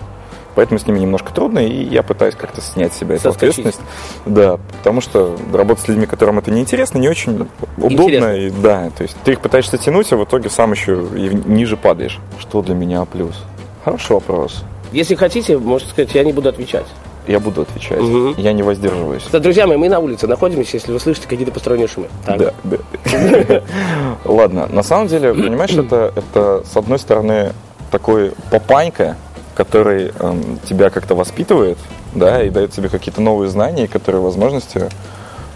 Поэтому 0.55 0.79
с 0.79 0.87
ними 0.87 0.99
немножко 0.99 1.33
трудно, 1.33 1.59
и 1.59 1.83
я 1.83 2.01
пытаюсь 2.01 2.35
как-то 2.35 2.61
снять 2.61 2.93
с 2.93 2.97
себя 2.97 3.15
эту 3.15 3.29
ответственность. 3.29 3.81
Да, 4.25 4.57
потому 4.77 5.01
что 5.01 5.37
работать 5.53 5.83
с 5.83 5.87
людьми, 5.89 6.05
которым 6.05 6.39
это 6.39 6.49
неинтересно, 6.49 6.97
не 6.97 7.09
очень 7.09 7.47
удобно. 7.77 8.37
И, 8.37 8.49
да, 8.49 8.89
то 8.95 9.03
есть 9.03 9.17
ты 9.25 9.33
их 9.33 9.41
пытаешься 9.41 9.77
тянуть, 9.77 10.11
а 10.13 10.17
в 10.17 10.23
итоге 10.23 10.49
сам 10.49 10.71
еще 10.71 11.05
и 11.13 11.29
ниже 11.45 11.75
падаешь. 11.75 12.19
Что 12.39 12.61
для 12.61 12.73
меня 12.73 13.01
А 13.01 13.05
плюс? 13.05 13.43
Хороший 13.83 14.13
вопрос. 14.13 14.63
Если 14.93 15.15
хотите, 15.15 15.57
можете 15.57 15.91
сказать, 15.91 16.15
я 16.15 16.23
не 16.23 16.31
буду 16.31 16.47
отвечать. 16.47 16.85
Я 17.27 17.39
буду 17.39 17.61
отвечать. 17.61 17.99
Мгм. 17.99 18.35
Я 18.37 18.53
не 18.53 18.63
воздерживаюсь. 18.63 19.23
Кстати, 19.23 19.41
друзья 19.41 19.65
мои, 19.67 19.77
мы 19.77 19.89
на 19.89 19.99
улице 19.99 20.27
находимся, 20.27 20.77
если 20.77 20.91
вы 20.91 20.99
слышите 20.99 21.27
какие-то 21.27 21.51
посторонние 21.51 21.87
шумы. 21.87 22.07
Так. 22.25 22.37
Да, 22.37 22.53
да. 22.63 23.61
Ладно, 24.25 24.67
на 24.67 24.83
самом 24.83 25.07
деле, 25.07 25.33
понимаешь, 25.33 25.71
это, 25.73 26.13
это 26.15 26.63
с 26.71 26.77
одной 26.77 26.99
стороны 26.99 27.53
такой 27.91 28.33
папанька, 28.51 29.15
который 29.55 30.11
эм, 30.19 30.59
тебя 30.67 30.89
как-то 30.89 31.15
воспитывает, 31.15 31.77
да, 32.13 32.43
и 32.43 32.49
дает 32.49 32.71
тебе 32.71 32.89
какие-то 32.89 33.21
новые 33.21 33.49
знания, 33.49 33.87
которые 33.87 34.21
возможности, 34.21 34.89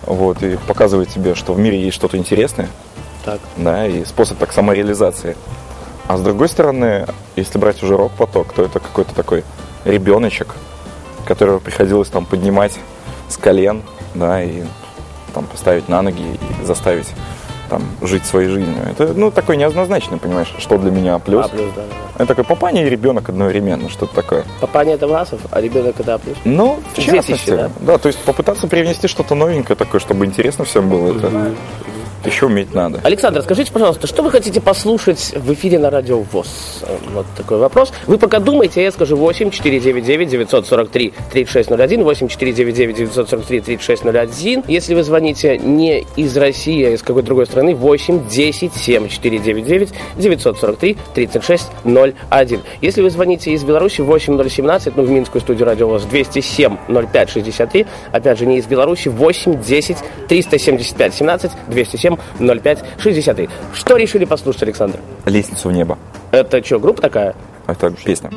вот, 0.06 0.42
и 0.42 0.58
показывает 0.68 1.10
тебе, 1.10 1.36
что 1.36 1.54
в 1.54 1.60
мире 1.60 1.80
есть 1.82 1.96
что-то 1.96 2.18
интересное, 2.18 2.70
Так. 3.26 3.40
да, 3.58 3.86
и 3.86 4.06
способ 4.06 4.38
так 4.38 4.54
самореализации. 4.54 5.36
А 6.08 6.18
с 6.18 6.22
другой 6.22 6.50
стороны, 6.50 7.06
если 7.36 7.60
брать 7.60 7.84
уже 7.84 7.96
рок-поток, 7.96 8.54
то 8.54 8.64
это 8.64 8.80
какой-то 8.80 9.14
такой 9.14 9.44
ребеночек, 9.86 10.56
которого 11.30 11.60
приходилось 11.60 12.10
там 12.10 12.26
поднимать 12.26 12.74
с 13.30 13.38
колен, 13.38 13.84
да, 14.16 14.44
и 14.44 14.64
там 15.34 15.46
поставить 15.46 15.88
на 15.88 16.02
ноги 16.02 16.24
и 16.24 16.66
заставить 16.66 17.06
там 17.70 17.84
жить 18.02 18.26
своей 18.26 18.50
жизнью. 18.50 18.78
Это, 18.90 19.14
ну, 19.14 19.30
такой 19.30 19.56
неоднозначный, 19.56 20.18
понимаешь, 20.18 20.52
что 20.58 20.80
для 20.80 20.90
меня 20.90 21.20
плюс. 21.20 21.46
А 21.46 21.50
плюс, 21.50 21.70
да. 21.76 21.84
да. 21.84 22.24
Это 22.24 22.26
такой 22.26 22.46
папаня 22.46 22.84
и 22.84 22.90
ребенок 22.90 23.30
одновременно, 23.30 23.90
что-то 23.90 24.16
такое. 24.16 24.44
Папаня 24.60 24.96
это 24.96 25.08
Власов, 25.08 25.40
а 25.52 25.62
ребенок 25.62 26.00
это 26.00 26.16
А 26.16 26.18
плюс. 26.18 26.36
Ну, 26.46 26.80
в 26.96 27.00
частности, 27.00 27.52
да? 27.52 27.70
да? 27.80 27.98
то 28.00 28.08
есть 28.08 28.18
попытаться 28.24 28.66
привнести 28.68 29.08
что-то 29.08 29.36
новенькое 29.36 29.76
такое, 29.78 30.02
чтобы 30.02 30.26
интересно 30.26 30.66
всем 30.66 30.90
было, 30.90 31.16
это 31.16 31.54
еще 32.26 32.48
уметь 32.48 32.74
надо. 32.74 33.00
Александр, 33.04 33.42
скажите, 33.42 33.72
пожалуйста, 33.72 34.08
что 34.08 34.24
вы 34.24 34.32
хотите 34.32 34.62
послушать 34.62 35.34
в 35.36 35.54
эфире 35.54 35.80
на 35.80 35.90
радио 35.90 36.20
ВОЗ? 36.20 36.84
Вот 37.14 37.26
такой 37.36 37.58
вопрос. 37.58 37.92
Вы 38.08 38.18
пока 38.18 38.40
думаете, 38.40 38.84
я 38.84 38.92
скажу 38.92 39.16
8 39.16 39.52
499 39.52 40.30
943 40.30 41.14
3601, 41.32 42.04
8 42.04 42.28
499 42.28 42.96
943 42.98 43.62
3601. 43.62 44.64
Если 44.68 44.96
вы 44.96 45.04
звоните 45.04 45.58
не 45.58 46.06
из 46.16 46.36
России, 46.38 46.84
а 46.86 46.92
из 46.92 47.02
какой-то 47.02 47.28
другой 47.28 47.46
страны, 47.46 47.76
8 47.76 48.28
10 48.28 48.74
7 48.74 49.08
499 49.08 49.90
943 50.18 50.98
3601. 51.14 52.62
Если 52.82 53.02
вы 53.02 53.10
звоните 53.10 53.52
из 53.52 53.64
Беларуси, 53.64 54.02
8 54.02 54.50
017, 54.50 54.96
ну, 54.96 55.04
в 55.04 55.10
Минскую 55.10 55.42
студию 55.42 55.66
радио 55.66 55.88
ВОЗ 55.88 56.04
207 56.06 56.78
05 56.88 57.30
63, 57.30 57.86
опять 58.12 58.40
же, 58.40 58.46
не 58.46 58.58
из 58.58 58.66
Беларуси, 58.66 59.08
8 59.08 59.62
10 59.62 59.98
375 60.28 61.14
17 61.16 61.52
207 61.68 62.09
05 62.40 62.84
63. 62.98 63.50
Что 63.74 63.98
решили 63.98 64.26
послушать, 64.26 64.64
Александр? 64.64 65.00
Лестницу 65.26 65.70
в 65.70 65.72
небо. 65.72 65.98
Это 66.32 66.64
что, 66.64 66.80
группа 66.80 67.02
такая? 67.02 67.36
Это 67.68 67.92
песня. 67.92 68.32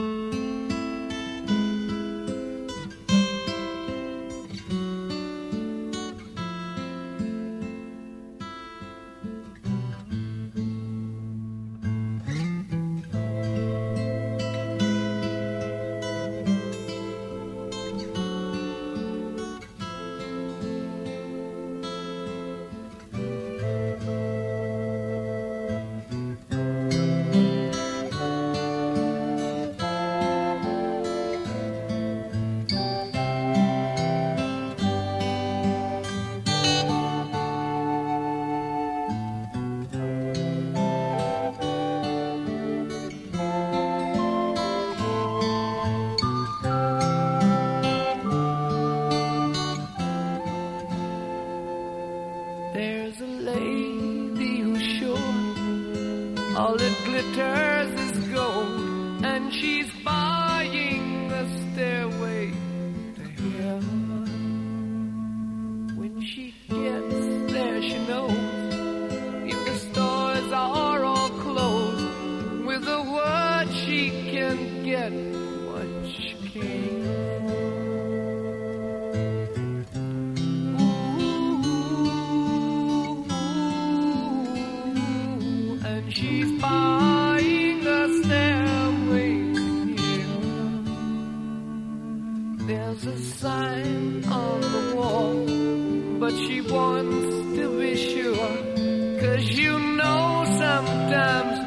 comes 101.22 101.61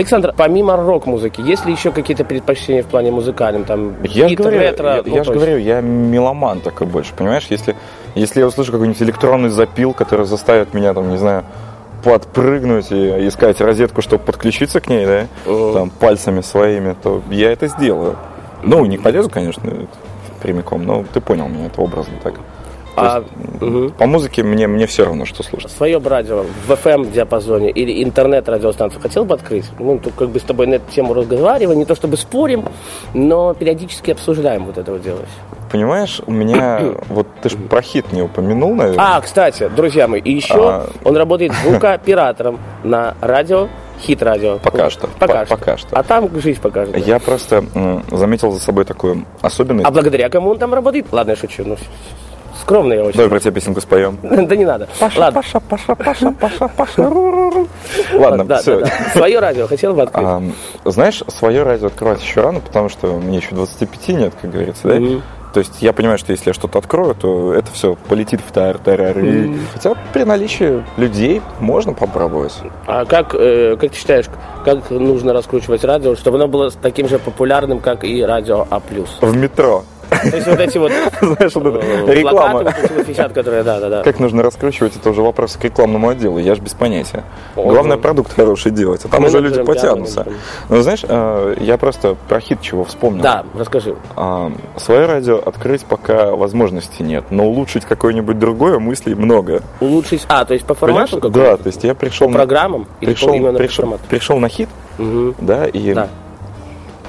Александр, 0.00 0.32
помимо 0.34 0.76
рок-музыки, 0.76 1.42
есть 1.42 1.66
ли 1.66 1.72
еще 1.72 1.92
какие-то 1.92 2.24
предпочтения 2.24 2.82
в 2.82 2.86
плане 2.86 3.10
музыкальном? 3.10 3.64
Там, 3.64 3.96
Я 4.02 4.30
же 4.30 4.34
говорю, 4.34 4.58
ретро? 4.58 4.96
я, 4.96 5.02
Ну, 5.04 5.14
я 5.14 5.24
же 5.24 5.32
говорю, 5.34 5.58
я 5.58 5.82
меломан 5.82 6.60
такой 6.60 6.86
больше, 6.86 7.12
понимаешь? 7.14 7.48
Если, 7.50 7.76
если 8.14 8.40
я 8.40 8.46
услышу 8.46 8.72
какой-нибудь 8.72 9.02
электронный 9.02 9.50
запил, 9.50 9.92
который 9.92 10.24
заставит 10.24 10.72
меня, 10.72 10.94
там, 10.94 11.10
не 11.10 11.18
знаю, 11.18 11.44
подпрыгнуть 12.02 12.90
и 12.90 13.28
искать 13.28 13.60
розетку, 13.60 14.00
чтобы 14.00 14.24
подключиться 14.24 14.80
к 14.80 14.88
ней, 14.88 15.04
да, 15.04 15.26
там, 15.44 15.90
пальцами 15.90 16.40
своими, 16.40 16.96
то 17.02 17.20
я 17.30 17.52
это 17.52 17.66
сделаю. 17.66 18.16
Ну, 18.62 18.86
не 18.86 18.96
полезу, 18.96 19.28
конечно, 19.28 19.70
прямиком, 20.42 20.86
но 20.86 21.04
ты 21.12 21.20
понял 21.20 21.46
меня, 21.48 21.66
это 21.66 21.82
образно 21.82 22.14
так. 22.22 22.36
А, 23.00 23.18
есть, 23.20 23.62
мгм. 23.62 23.90
По 23.92 24.06
музыке 24.06 24.42
мне, 24.42 24.66
мне 24.66 24.86
все 24.86 25.04
равно, 25.04 25.24
что 25.24 25.42
слушать. 25.42 25.70
Свое 25.70 25.98
бы 25.98 26.08
радио 26.10 26.44
в 26.66 26.70
FM 26.70 27.10
диапазоне 27.12 27.70
или 27.70 28.02
интернет-радиостанцию 28.02 29.00
хотел 29.00 29.24
бы 29.24 29.34
открыть? 29.34 29.64
Ну, 29.78 29.98
тут 29.98 30.12
как 30.16 30.28
бы 30.30 30.38
с 30.38 30.42
тобой 30.42 30.66
на 30.66 30.74
эту 30.74 30.90
тему 30.92 31.14
разговариваем, 31.14 31.78
не 31.78 31.84
то 31.84 31.94
чтобы 31.94 32.16
спорим, 32.16 32.64
но 33.14 33.54
периодически 33.54 34.10
обсуждаем 34.12 34.64
вот 34.66 34.78
это 34.78 34.92
вот 34.92 35.02
дело. 35.02 35.20
Понимаешь, 35.70 36.20
у 36.26 36.30
меня, 36.32 36.80
вот 37.08 37.26
ты 37.42 37.48
же 37.50 37.56
про 37.56 37.80
хит 37.82 38.12
не 38.12 38.22
упомянул, 38.22 38.74
наверное. 38.74 39.16
А, 39.16 39.20
кстати, 39.20 39.68
друзья 39.74 40.08
мои, 40.08 40.20
и 40.20 40.32
еще 40.32 40.54
А. 40.56 40.86
он 41.04 41.16
работает 41.16 41.52
звукооператором 41.62 42.58
на 42.82 43.14
радио, 43.20 43.68
хит-радио. 44.00 44.58
Пока 44.58 44.88
что, 44.90 45.08
Пока 45.18 45.40
по- 45.40 45.46
что. 45.46 45.56
пока 45.56 45.76
что. 45.76 45.88
А 45.96 46.02
там 46.02 46.40
жизнь 46.40 46.60
покажет. 46.60 46.92
да. 46.94 46.98
Я 46.98 47.18
просто 47.20 47.64
заметил 48.10 48.50
за 48.50 48.58
собой 48.58 48.84
такую 48.84 49.26
особенность. 49.42 49.86
А 49.86 49.90
благодаря 49.90 50.28
кому 50.30 50.50
он 50.50 50.58
там 50.58 50.72
работает? 50.74 51.06
Ладно, 51.12 51.32
я 51.32 51.36
шучу. 51.36 51.62
Ну, 51.66 51.76
скромно 52.60 52.92
я 52.92 53.02
очень. 53.04 53.16
Давай 53.16 53.30
про 53.30 53.40
тебя 53.40 53.52
песенку 53.52 53.80
споем. 53.80 54.18
Да 54.22 54.56
не 54.56 54.64
надо. 54.64 54.88
Ладно, 55.00 55.32
Паша, 55.32 55.60
Паша, 55.60 55.94
Паша, 55.94 56.32
Паша, 56.32 56.68
Паша. 56.68 57.02
Ладно, 58.14 58.44
да, 58.44 58.58
все. 58.58 58.80
да, 58.80 58.86
да. 58.86 59.10
Свое 59.12 59.38
радио 59.38 59.66
хотел 59.66 59.94
бы 59.94 60.02
открыть. 60.02 60.54
Знаешь, 60.84 61.22
свое 61.28 61.62
радио 61.62 61.88
открывать 61.88 62.22
еще 62.22 62.40
рано, 62.40 62.60
потому 62.60 62.88
что 62.88 63.08
мне 63.18 63.38
еще 63.38 63.54
25 63.54 64.08
нет, 64.08 64.34
как 64.40 64.50
говорится, 64.50 64.88
да? 64.88 64.94
Мгм. 64.94 65.22
То 65.52 65.58
есть 65.58 65.82
я 65.82 65.92
понимаю, 65.92 66.18
что 66.18 66.30
если 66.32 66.50
я 66.50 66.54
что-то 66.54 66.78
открою, 66.78 67.14
то 67.14 67.52
это 67.52 67.70
все 67.72 67.96
полетит 68.08 68.40
в 68.40 68.52
тар-тарары. 68.52 69.52
Хотя 69.72 69.94
при 70.12 70.22
наличии 70.22 70.84
людей 70.96 71.42
можно 71.58 71.92
попробовать. 71.92 72.54
А 72.86 73.04
как, 73.04 73.34
э, 73.34 73.76
как 73.76 73.90
ты 73.90 73.96
считаешь, 73.96 74.26
как 74.64 74.90
нужно 74.90 75.32
раскручивать 75.32 75.82
радио, 75.84 76.14
чтобы 76.14 76.36
оно 76.36 76.46
было 76.46 76.70
таким 76.70 77.08
же 77.08 77.18
популярным, 77.18 77.80
как 77.80 78.04
и 78.04 78.22
радио 78.22 78.66
А+. 78.70 78.80
В 79.20 79.36
метро. 79.36 79.84
То 80.10 80.36
есть 80.36 80.46
вот 80.46 80.60
эти 80.60 80.78
вот 80.78 80.92
Знаешь, 81.20 81.54
вот 81.54 81.66
э, 81.82 82.02
это 82.02 82.12
реклама. 82.12 82.50
плакаты, 82.60 82.64
вот 82.80 82.84
эти 82.90 82.92
вот 82.98 83.08
висят, 83.08 83.32
которые, 83.32 83.62
да, 83.62 83.80
да, 83.80 83.88
да. 83.88 84.02
Как 84.02 84.18
нужно 84.18 84.42
раскручивать, 84.42 84.96
это 84.96 85.10
уже 85.10 85.22
вопрос 85.22 85.56
к 85.56 85.64
рекламному 85.64 86.08
отделу. 86.08 86.38
Я 86.38 86.54
же 86.54 86.60
без 86.62 86.74
понятия. 86.74 87.24
Ого. 87.56 87.70
Главное, 87.70 87.96
продукт 87.96 88.34
хороший 88.34 88.72
делать. 88.72 89.04
А 89.04 89.08
там 89.08 89.24
уже 89.24 89.40
люди 89.40 89.56
да, 89.56 89.64
потянутся. 89.64 90.26
Ну, 90.68 90.82
знаешь, 90.82 91.04
э, 91.06 91.56
я 91.60 91.78
просто 91.78 92.16
про 92.28 92.40
хит 92.40 92.60
чего 92.60 92.84
вспомнил. 92.84 93.22
Да, 93.22 93.44
расскажи. 93.56 93.94
А, 94.16 94.52
Свое 94.76 95.06
радио 95.06 95.38
открыть 95.38 95.84
пока 95.84 96.30
возможности 96.36 97.02
нет, 97.02 97.24
но 97.30 97.46
улучшить 97.46 97.84
какое-нибудь 97.84 98.38
другое 98.38 98.78
мыслей 98.78 99.14
много. 99.14 99.62
Улучшить, 99.80 100.24
а, 100.28 100.44
то 100.44 100.54
есть 100.54 100.66
по 100.66 100.74
формату 100.74 101.16
Да, 101.20 101.28
какому-то? 101.28 101.62
то 101.62 101.66
есть 101.68 101.84
я 101.84 101.94
пришел 101.94 102.28
По 102.28 102.34
программам? 102.34 102.86
Пришел, 103.00 103.32
пришел, 103.54 103.98
пришел 104.08 104.38
на 104.38 104.48
хит, 104.48 104.68
Мгм. 104.98 105.34
да, 105.40 105.66
и 105.66 105.94
Да. 105.94 106.08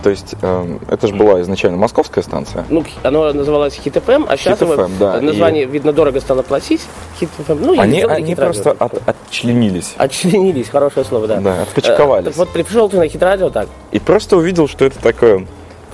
То 0.01 0.09
есть 0.09 0.35
эм, 0.41 0.79
это 0.89 1.07
же 1.07 1.15
была 1.15 1.41
изначально 1.41 1.77
московская 1.77 2.21
станция. 2.21 2.65
Ну, 2.69 2.83
оно 3.03 3.31
называлось 3.33 3.75
Хит 3.75 3.95
ФМ, 4.03 4.25
а 4.27 4.37
сейчас 4.37 4.61
его 4.61 4.73
FM, 4.73 4.91
да, 4.99 5.21
название, 5.21 5.65
видно, 5.65 5.93
дорого 5.93 6.19
стало 6.21 6.41
платить. 6.41 6.81
Хит 7.19 7.29
ФМ. 7.45 7.57
Ну, 7.59 7.73
и 7.73 7.77
Они, 7.77 8.01
они 8.01 8.35
просто 8.35 8.71
от- 8.71 9.01
отчленились. 9.07 9.93
Отчленились, 9.97 10.69
хорошее 10.69 11.05
слово, 11.05 11.27
да. 11.27 11.39
Да, 11.39 11.61
отпочковались. 11.63 12.35
Э, 12.35 12.37
вот, 12.37 12.49
пришел 12.49 12.89
ты 12.89 12.97
на 12.97 13.07
Хит 13.07 13.21
Радио, 13.21 13.49
так. 13.49 13.67
И 13.91 13.99
просто 13.99 14.37
увидел, 14.37 14.67
что 14.67 14.85
это 14.85 14.99
такое, 14.99 15.45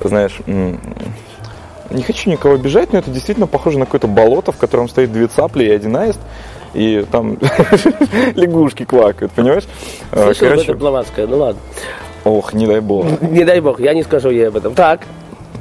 знаешь, 0.03 0.39
не 1.89 2.01
хочу 2.03 2.29
никого 2.29 2.55
обижать, 2.55 2.93
но 2.93 2.99
это 2.99 3.09
действительно 3.11 3.47
похоже 3.47 3.79
на 3.79 3.85
какое-то 3.85 4.07
болото, 4.07 4.51
в 4.51 4.57
котором 4.57 4.89
стоит 4.89 5.11
две 5.11 5.27
цапли 5.27 5.65
и 5.65 5.69
один 5.69 5.95
аист, 5.95 6.19
и 6.73 7.05
там 7.11 7.37
лягушки 8.35 8.83
квакают, 8.85 9.31
понимаешь? 9.31 9.63
А, 10.11 10.25
Слышал, 10.25 10.47
Короче, 10.49 10.63
это 10.63 10.73
Блаватская, 10.75 11.27
ну 11.27 11.37
ладно. 11.37 11.61
Ох, 12.27 12.53
не 12.53 12.67
дай 12.67 12.79
бог. 12.81 13.05
Не 13.21 13.43
дай 13.45 13.59
бог, 13.61 13.79
я 13.79 13.93
не 13.93 14.03
скажу 14.03 14.29
ей 14.29 14.47
об 14.47 14.55
этом. 14.57 14.73
Так, 14.73 15.01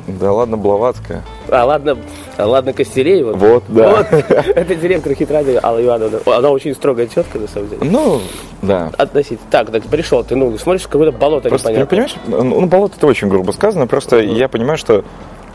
Да 0.07 0.33
ладно, 0.33 0.57
Блаватская. 0.57 1.23
а 1.49 1.65
ладно, 1.65 1.97
а 2.37 2.47
ладно 2.47 2.73
Костереева. 2.73 3.33
Вот, 3.33 3.65
да. 3.69 3.89
Вот, 3.97 4.07
это 4.13 4.75
директор 4.75 5.15
Хит 5.15 5.31
Радио 5.31 5.59
Алла 5.63 5.83
Ивановна. 5.83 6.21
Она 6.27 6.51
очень 6.51 6.75
строгая 6.75 7.07
тетка, 7.07 7.39
на 7.39 7.49
самом 7.49 7.69
деле. 7.71 7.81
Ну, 7.91 8.21
да. 8.63 8.91
Относительно. 8.99 9.41
Так, 9.51 9.71
так, 9.71 9.83
пришел 9.85 10.23
ты, 10.23 10.37
ну, 10.37 10.57
смотришь, 10.59 10.87
какое-то 10.87 11.17
болото 11.17 11.49
Просто, 11.49 11.71
непонятное. 11.73 12.09
понимаешь, 12.09 12.17
ну, 12.27 12.67
болото 12.67 12.95
это 12.99 13.07
очень 13.07 13.29
грубо 13.29 13.53
сказано, 13.53 13.87
просто 13.87 14.21
я 14.21 14.49
понимаю, 14.49 14.79
что 14.79 15.05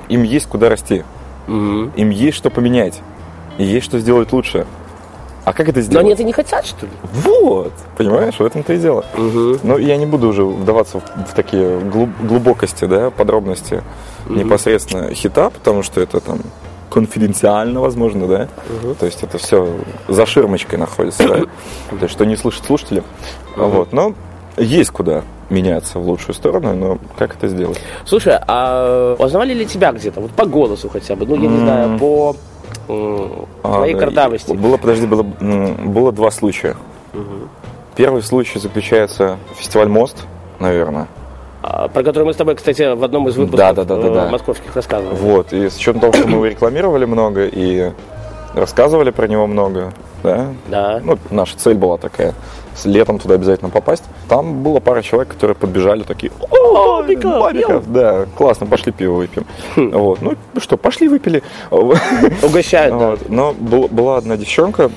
им 0.10 0.24
есть 0.24 0.48
куда 0.48 0.70
расти, 0.70 1.04
Мгм. 1.48 1.92
им 1.96 2.10
есть 2.10 2.38
что 2.38 2.50
поменять, 2.50 3.00
и 3.58 3.64
есть 3.64 3.86
что 3.86 4.00
сделать 4.00 4.34
лучше. 4.34 4.66
А 5.44 5.54
как 5.54 5.70
это 5.70 5.80
Но 5.80 5.84
сделать? 5.84 6.04
они 6.06 6.14
это 6.14 6.24
не 6.24 6.34
хотят, 6.34 6.66
что 6.66 6.86
ли? 6.86 6.92
Вот, 7.14 7.74
понимаешь, 7.98 8.36
в 8.40 8.46
этом-то 8.46 8.74
и 8.74 8.78
дело. 8.78 9.04
Но 9.64 9.78
я 9.78 9.98
не 9.98 10.06
буду 10.06 10.28
уже 10.30 10.44
вдаваться 10.44 11.00
в, 11.00 11.04
в 11.32 11.34
такие 11.34 11.80
глуб- 11.80 12.16
глубокости, 12.22 12.86
да, 12.86 13.10
подробности 13.10 13.82
непосредственно 14.30 15.14
хита, 15.14 15.50
потому 15.50 15.84
что 15.84 16.00
это 16.02 16.20
там 16.20 16.40
конфиденциально, 16.90 17.80
возможно, 17.82 18.28
да. 18.28 18.48
То 19.00 19.06
есть 19.06 19.24
это 19.24 19.38
все 19.38 19.68
за 20.08 20.26
ширмочкой 20.26 20.78
находится, 20.78 21.28
да. 21.28 21.36
То 21.90 22.04
есть 22.04 22.14
что 22.14 22.26
не 22.26 22.36
слышат 22.36 22.66
слушатели. 22.66 23.04
Вот, 23.56 23.94
но 23.94 24.14
есть 24.58 24.92
куда 24.92 25.24
меняться 25.50 26.00
в 26.00 26.08
лучшую 26.08 26.36
сторону, 26.36 26.74
но 26.76 26.98
как 27.18 27.36
это 27.36 27.48
сделать? 27.48 27.80
Слушай, 28.06 28.38
а 28.48 29.16
узнавали 29.20 29.54
ли 29.54 29.66
тебя 29.66 29.92
где-то? 29.92 30.22
Вот 30.22 30.32
по 30.32 30.46
голосу 30.46 30.88
хотя 30.90 31.16
бы, 31.16 31.26
ну, 31.26 31.36
я 31.36 31.48
не 31.50 31.58
знаю, 31.58 31.98
по 32.00 32.36
твоей 33.62 33.94
да, 33.94 34.00
картавости. 34.00 34.54
Было, 34.54 34.78
подожди, 34.78 35.06
было, 35.06 35.24
было 35.24 36.12
два 36.12 36.32
случая. 36.32 36.76
Первый 37.96 38.24
случай 38.24 38.60
заключается 38.60 39.38
фестиваль 39.58 39.90
Мост, 39.90 40.26
наверное. 40.60 41.08
А, 41.64 41.88
Про 41.88 42.04
который 42.04 42.24
мы 42.24 42.34
с 42.34 42.38
тобой, 42.38 42.56
кстати, 42.56 42.96
в 42.96 43.04
одном 43.04 43.28
из 43.28 43.36
выпусков 43.38 43.60
Да, 43.60 43.74
да, 43.74 43.84
да, 43.84 44.02
да, 44.02 44.08
э, 44.08 44.14
да. 44.14 44.30
московских 44.30 44.76
рассказывали. 44.76 45.16
Вот, 45.16 45.54
и 45.54 45.70
с 45.70 45.78
учетом 45.78 46.02
того, 46.02 46.14
что 46.14 46.28
мы 46.28 46.38
его 46.38 46.46
рекламировали 46.48 47.06
много 47.06 47.46
и 47.46 47.92
рассказывали 48.54 49.10
про 49.12 49.28
него 49.28 49.48
много, 49.48 49.94
да, 50.24 50.48
Да. 50.70 51.02
ну, 51.04 51.18
наша 51.30 51.58
цель 51.58 51.74
была 51.76 51.98
такая, 51.98 52.34
с 52.76 52.86
летом 52.86 53.20
туда 53.20 53.36
обязательно 53.36 53.70
попасть. 53.70 54.04
Там 54.28 54.62
было 54.64 54.80
пара 54.80 55.02
человек, 55.02 55.30
которые 55.34 55.56
подбежали 55.56 56.04
такие, 56.04 56.32
о, 56.50 57.02
Бабиков, 57.02 57.40
Бабиков, 57.40 57.92
да, 57.92 58.26
классно, 58.38 58.66
пошли 58.66 58.92
пиво 58.92 59.14
выпьем. 59.16 59.46
Вот, 59.76 60.22
ну 60.22 60.36
что, 60.60 60.78
пошли 60.78 61.08
выпили. 61.08 61.44
Угощают, 61.72 62.98
да. 62.98 63.10
Вот. 63.12 63.30
Но 63.30 63.54
был- 63.54 63.88
была 63.90 64.18
одна 64.18 64.38
девчонка, 64.38 64.92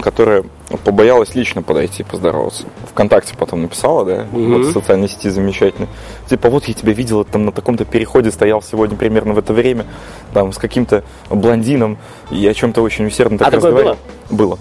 которая 0.00 0.44
побоялась 0.78 1.34
лично 1.34 1.62
подойти 1.62 2.02
поздороваться. 2.02 2.64
Вконтакте 2.90 3.34
потом 3.36 3.62
написала, 3.62 4.04
да, 4.04 4.26
вот 4.32 4.66
в 4.66 4.72
социальной 4.72 5.08
сети 5.08 5.28
замечательно. 5.28 5.88
Типа, 6.28 6.48
вот 6.50 6.64
я 6.66 6.74
тебя 6.74 6.92
видела 6.92 7.24
там 7.24 7.44
на 7.44 7.52
таком-то 7.52 7.84
переходе, 7.84 8.30
стоял 8.30 8.62
сегодня 8.62 8.96
примерно 8.96 9.34
в 9.34 9.38
это 9.38 9.52
время, 9.52 9.86
там, 10.32 10.52
с 10.52 10.58
каким-то 10.58 11.04
блондином, 11.30 11.98
и 12.30 12.46
о 12.46 12.54
чем-то 12.54 12.82
очень 12.82 13.06
усердно 13.06 13.38
так 13.38 13.48
А 13.48 13.56
разговаривал. 13.56 13.96
Было? 14.30 14.58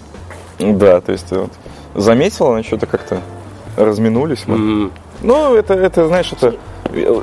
Да, 0.60 1.02
то 1.02 1.12
есть 1.12 1.32
вот, 1.32 1.52
заметила, 1.95 2.54
она 2.54 2.63
что-то 2.63 2.86
как-то 2.86 3.21
разминулись 3.78 4.43
мы. 4.47 4.56
М. 4.56 4.91
Ну, 5.21 5.56
это, 5.56 5.74
это, 5.74 6.08
знаешь, 6.08 6.32
это 6.32 6.56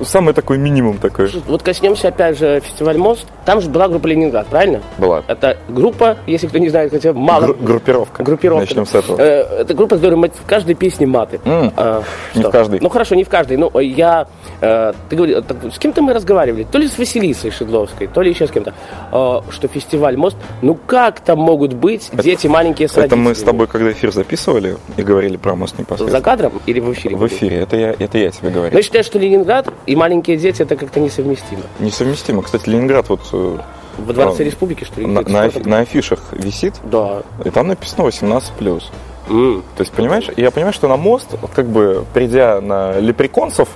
самый 0.04 0.34
такой 0.34 0.58
минимум 0.58 0.98
такой 0.98 1.30
Вот 1.46 1.62
коснемся 1.62 2.08
опять 2.08 2.38
же 2.38 2.60
фестиваль 2.60 2.96
Мост. 2.98 3.26
Там 3.44 3.60
же 3.60 3.68
была 3.68 3.88
группа 3.88 4.06
Ленинград, 4.06 4.46
правильно? 4.48 4.80
была. 4.98 5.22
Это 5.26 5.56
группа, 5.68 6.16
если 6.26 6.46
кто 6.46 6.58
не 6.58 6.68
знает, 6.68 6.90
хотя 6.90 7.12
мало. 7.12 7.46
Гру- 7.46 7.56
группировка. 7.60 8.22
Группировка. 8.22 8.60
Начнем 8.66 8.86
с 8.86 8.94
этого. 8.94 9.16
Э, 9.20 9.60
Это 9.60 9.74
группа, 9.74 9.96
с 9.96 10.00
которой 10.00 10.16
мат- 10.16 10.34
в 10.36 10.46
каждой 10.46 10.74
песне 10.74 11.06
маты. 11.06 11.40
М, 11.44 11.72
А, 11.76 12.02
не 12.34 12.40
что? 12.40 12.50
в 12.50 12.52
каждой. 12.52 12.80
Ну 12.80 12.88
хорошо, 12.88 13.14
не 13.14 13.24
в 13.24 13.28
каждой. 13.28 13.56
Ну, 13.56 13.70
я, 13.80 14.26
э, 14.60 14.92
ты 15.08 15.16
говорил, 15.16 15.42
так, 15.42 15.56
с 15.72 15.78
кем-то 15.78 16.02
мы 16.02 16.12
разговаривали, 16.12 16.64
то 16.70 16.78
ли 16.78 16.88
с 16.88 16.98
Василисой 16.98 17.50
Шедловской, 17.50 18.06
то 18.06 18.20
ли 18.22 18.30
еще 18.30 18.46
с 18.46 18.50
кем-то, 18.50 18.74
э, 19.12 19.40
что 19.50 19.68
фестиваль 19.68 20.16
Мост, 20.16 20.36
ну 20.62 20.74
как 20.74 21.20
там 21.20 21.38
могут 21.38 21.72
быть 21.74 22.10
дети 22.12 22.46
маленькие 22.46 22.88
с 22.88 22.96
Это 22.96 23.16
мы 23.16 23.34
с 23.34 23.38
родителями? 23.38 23.46
тобой, 23.46 23.66
когда 23.66 23.92
эфир 23.92 24.12
записывали 24.12 24.76
и 24.96 25.02
говорили 25.02 25.36
про 25.36 25.54
мост 25.54 25.74
За 25.76 25.82
непосредственно. 25.82 26.22
кадром 26.22 26.52
или 26.66 26.80
в 26.80 26.92
эфире? 26.92 27.16
В 27.16 27.26
эфире. 27.26 27.58
Это 27.60 27.76
я, 27.76 27.94
это 27.98 28.18
я 28.18 28.30
тебе 28.30 28.50
говорю. 28.50 28.72
Но 28.72 28.78
я 28.78 28.82
считаю, 28.82 29.04
что 29.04 29.18
Ленинград 29.18 29.57
и 29.86 29.96
маленькие 29.96 30.36
дети 30.36 30.62
это 30.62 30.76
как-то 30.76 31.00
несовместимо. 31.00 31.62
Несовместимо. 31.78 32.42
Кстати, 32.42 32.68
Ленинград 32.68 33.08
вот 33.08 33.20
э, 33.32 33.58
Во 33.98 34.12
Дворце 34.12 34.42
А, 34.42 34.46
Республики, 34.46 34.84
что 34.84 35.00
ли? 35.00 35.06
на, 35.06 35.22
на 35.22 35.44
афи- 35.46 35.68
на 35.68 35.78
афишах 35.80 36.20
висит, 36.32 36.74
Да. 36.84 37.22
и 37.44 37.50
там 37.50 37.68
написано 37.68 38.02
18+. 38.06 38.82
М. 39.28 39.62
То 39.76 39.80
есть, 39.82 39.92
понимаешь, 39.92 40.28
я 40.36 40.50
понимаю, 40.50 40.72
что 40.72 40.88
на 40.88 40.96
мост, 40.96 41.26
как 41.54 41.66
бы 41.66 42.04
придя 42.14 42.60
на 42.60 42.98
лепреконцев 42.98 43.68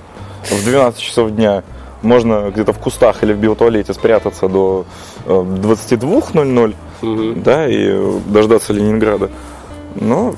в 0.45 0.65
12 0.65 1.01
часов 1.01 1.31
дня, 1.33 1.63
можно 2.03 2.51
где-то 2.51 2.73
в 2.73 2.79
кустах 2.79 3.23
или 3.23 3.33
в 3.33 3.39
биотуалете 3.39 3.93
спрятаться 3.95 4.49
до 4.49 4.85
э, 5.27 5.31
22.00, 5.31 6.75
да, 7.43 7.69
и 7.69 8.21
дождаться 8.27 8.73
Ленинграда. 8.73 9.31
Но 9.95 10.35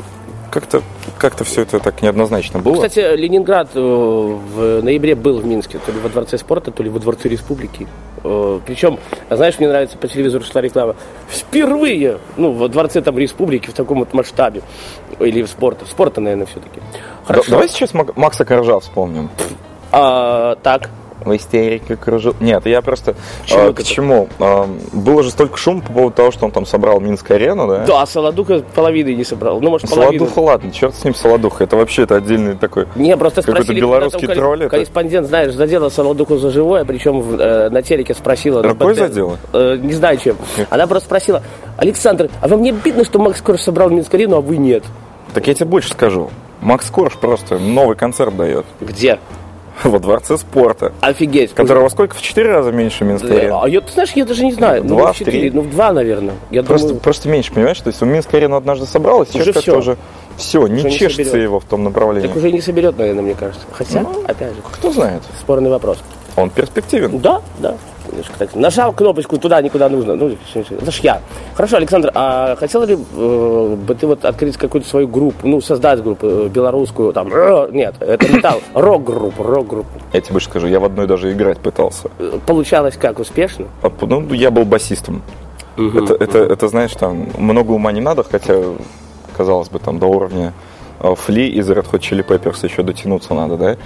как-то 0.51 0.83
как 1.19 1.43
все 1.45 1.63
это 1.63 1.79
так 1.81 2.03
неоднозначно 2.03 2.59
было. 2.61 2.75
Кстати, 2.75 3.17
Ленинград 3.17 3.69
э, 3.75 3.81
в 3.81 4.83
ноябре 4.83 5.15
был 5.15 5.39
в 5.41 5.47
Минске, 5.47 5.79
то 5.85 5.93
ли 5.93 5.99
во 5.99 6.09
Дворце 6.09 6.39
спорта, 6.39 6.71
то 6.71 6.83
ли 6.83 6.91
во 6.91 6.99
Дворце 6.99 7.29
Республики. 7.29 7.87
Э, 8.23 8.61
Причем, 8.67 8.99
знаешь, 9.31 9.59
мне 9.59 9.69
нравится 9.69 9.97
по 9.99 10.09
телевизору 10.09 10.45
шла 10.45 10.61
реклама. 10.61 10.97
Впервые, 11.29 12.19
ну, 12.37 12.53
во 12.53 12.69
Дворце 12.69 13.01
там 13.03 13.19
Республики 13.19 13.71
в 13.71 13.75
таком 13.75 13.99
вот 14.01 14.13
масштабе. 14.15 14.63
Или 15.21 15.43
в 15.43 15.49
спорта. 15.49 15.87
Спорта, 15.87 16.21
наверное, 16.21 16.47
все-таки. 16.47 16.81
Да- 17.29 17.41
давай 17.49 17.69
сейчас 17.69 17.95
Мак- 17.95 18.17
Макса 18.17 18.45
Коржа 18.45 18.81
вспомним. 18.81 19.31
А, 19.93 20.57
так, 20.63 20.91
В 21.21 21.35
истерике 21.37 21.97
кружу. 21.97 22.35
Нет, 22.41 22.67
я 22.67 22.83
просто... 22.83 23.15
А, 23.51 23.69
это? 23.71 23.83
к 23.83 23.85
чему? 23.85 24.29
А, 24.39 24.69
было 24.93 25.23
же 25.23 25.31
столько 25.31 25.57
шума 25.57 25.81
по 25.81 25.93
поводу 25.93 26.17
того, 26.17 26.31
что 26.31 26.45
он 26.45 26.51
там 26.51 26.67
собрал 26.67 27.01
Минск-арену, 27.01 27.67
да? 27.67 27.85
да, 27.87 28.05
Солодуха 28.07 28.63
половины 28.75 29.15
не 29.15 29.25
собрал. 29.25 29.61
Ну, 29.61 29.71
может, 29.71 29.89
половину. 29.89 30.27
Солодуха, 30.27 30.39
ладно, 30.41 30.71
черт 30.73 30.95
с 30.95 31.05
ним 31.05 31.15
Солодуха. 31.15 31.65
Это 31.65 31.77
вообще 31.77 32.03
это 32.03 32.17
отдельный 32.17 32.57
такой... 32.57 32.87
Не, 32.95 33.17
просто 33.17 33.41
Какой-то 33.41 33.63
спросили, 33.63 33.81
белорусский 33.81 34.27
там 34.27 34.37
тролль 34.37 34.61
это? 34.63 34.71
корреспондент, 34.71 35.27
знаешь, 35.29 35.55
задела 35.55 35.89
Солодуху 35.89 36.37
за 36.37 36.51
живое, 36.51 36.85
причем 36.85 37.21
в- 37.21 37.41
э, 37.41 37.71
на 37.71 37.81
телеке 37.83 38.13
спросила. 38.13 38.63
Рукой 38.63 38.95
задела? 38.95 39.39
Э, 39.53 39.77
не 39.81 39.93
знаю 39.95 40.19
чем. 40.19 40.37
Она 40.69 40.87
просто 40.87 41.07
спросила, 41.07 41.43
Александр, 41.79 42.29
а 42.43 42.49
вам 42.49 42.61
не 42.61 42.71
обидно, 42.71 43.05
что 43.05 43.19
Макс 43.19 43.41
Корж 43.41 43.63
собрал 43.63 43.89
Минск-арену, 43.89 44.37
а 44.37 44.41
вы 44.41 44.57
нет? 44.59 44.85
Так 45.33 45.47
я 45.47 45.55
тебе 45.55 45.67
больше 45.67 45.91
скажу. 45.93 46.31
Макс 46.61 46.91
Корж 46.91 47.17
просто 47.19 47.59
новый 47.59 47.97
концерт 47.97 48.37
дает 48.37 48.65
Где? 48.81 49.19
во 49.85 49.99
Дворце 49.99 50.37
спорта, 50.39 50.93
Офигеть. 51.01 51.53
которого 51.55 51.89
сколько 51.89 52.15
в 52.15 52.23
четыре 52.23 52.51
раза 52.53 52.71
меньше 52.73 53.05
Минской 53.05 53.39
арены. 53.41 53.59
А 53.63 53.69
я, 53.69 53.81
ты 53.81 53.93
знаешь, 53.93 54.13
я 54.15 54.25
даже 54.25 54.45
не 54.45 54.53
знаю. 54.53 54.85
Два, 54.85 55.07
ну, 55.09 55.13
в 55.13 55.17
четыре, 55.17 55.51
ну, 55.53 55.63
в 55.63 55.71
два, 55.71 55.93
наверное. 55.93 56.35
Я 56.51 56.63
Просто, 56.63 56.89
думаю, 56.89 57.03
просто 57.03 57.29
меньше, 57.29 57.53
понимаешь? 57.53 57.81
То 57.81 57.89
есть 57.89 58.01
он 58.03 58.11
Минскую 58.11 58.39
арену 58.39 58.57
однажды 58.57 58.87
собрал, 58.87 59.23
и 59.23 59.27
сейчас 59.27 59.47
как-то 59.47 59.61
всё. 59.61 59.79
уже 59.79 59.97
все, 60.37 60.67
не 60.67 60.77
Уже 60.81 60.89
не 60.91 60.95
чешется 60.97 61.25
соберет. 61.31 61.45
его 61.49 61.61
в 61.61 61.65
том 61.65 61.85
направлении. 61.85 62.29
так 62.29 62.37
уже 62.37 62.51
не 62.53 62.61
соберет, 62.61 62.99
наверное, 62.99 63.23
мне 63.23 63.35
кажется. 63.35 63.65
Хотя, 63.73 64.01
Ну. 64.01 64.23
опять 64.27 64.51
же, 64.55 64.63
Кто 64.73 64.91
знает? 64.93 65.23
спорный 65.41 65.71
вопрос. 65.71 65.99
Он 66.37 66.51
перспективен. 66.51 67.19
Да, 67.21 67.41
да. 67.59 67.77
Немножко 68.15 68.39
так. 68.39 68.55
Нажал 68.55 68.93
кнопочку 68.93 69.39
туда, 69.39 69.61
никуда 69.61 69.89
нужно. 69.89 70.15
Ну, 70.15 70.37
это 70.55 70.91
ж 70.91 71.01
я. 71.01 71.21
Хорошо, 71.55 71.77
Александр, 71.77 72.13
а 72.15 72.55
хотел 72.57 72.85
ли 72.85 72.95
э, 72.95 73.77
бы 73.77 73.95
ты 73.95 74.07
вот 74.07 74.25
открыть 74.25 74.57
какую-то 74.57 74.89
свою 74.89 75.09
группу, 75.09 75.49
ну, 75.49 75.61
создать 75.61 76.01
группу 76.01 76.27
э, 76.27 76.49
белорусскую, 76.49 77.13
там, 77.13 77.29
э, 77.33 77.69
нет, 77.73 77.97
это 78.01 78.33
металл, 78.33 78.61
рок-группу, 78.73 79.43
рок-группу. 79.43 79.91
Я 80.13 80.21
тебе 80.21 80.33
больше 80.33 80.49
скажу, 80.49 80.69
я 80.69 80.79
в 80.79 80.85
одной 80.85 81.09
даже 81.09 81.33
играть 81.33 81.59
пытался. 81.59 82.09
Э, 82.21 82.39
Получалось 82.47 82.97
как, 82.97 83.19
успешно? 83.19 83.67
А, 83.83 83.91
Ну, 84.01 84.33
я 84.33 84.53
был 84.53 84.65
басистом. 84.65 85.23
Это, 85.77 86.15
это, 86.15 86.39
это, 86.39 86.69
знаешь, 86.69 86.93
там 86.93 87.27
много 87.37 87.73
ума 87.73 87.91
не 87.91 88.01
надо, 88.01 88.23
хотя, 88.23 88.63
казалось 89.37 89.71
бы, 89.71 89.81
там 89.81 89.99
до 89.99 90.07
уровня 90.07 90.53
э, 91.01 91.15
Фли 91.17 91.49
из 91.49 91.69
Red 91.69 91.91
Hot 91.91 91.99
Chili 91.99 92.25
Peppers 92.25 92.65
еще 92.65 92.85
дотянуться 92.85 93.35
надо, 93.35 93.57
да? 93.57 93.77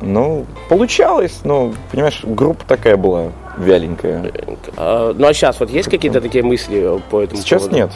Ну, 0.00 0.46
получалось, 0.68 1.40
ну, 1.42 1.74
понимаешь, 1.90 2.20
группа 2.24 2.64
такая 2.64 2.96
была 2.96 3.32
вяленькая. 3.58 4.32
А, 4.76 5.12
ну, 5.16 5.26
а 5.26 5.34
сейчас 5.34 5.60
вот 5.60 5.70
есть 5.70 5.88
какие-то 5.88 6.20
такие 6.20 6.44
мысли 6.44 6.96
э, 6.96 7.00
по 7.10 7.22
этому 7.22 7.40
Сейчас 7.42 7.62
поводу? 7.62 7.76
нет, 7.76 7.90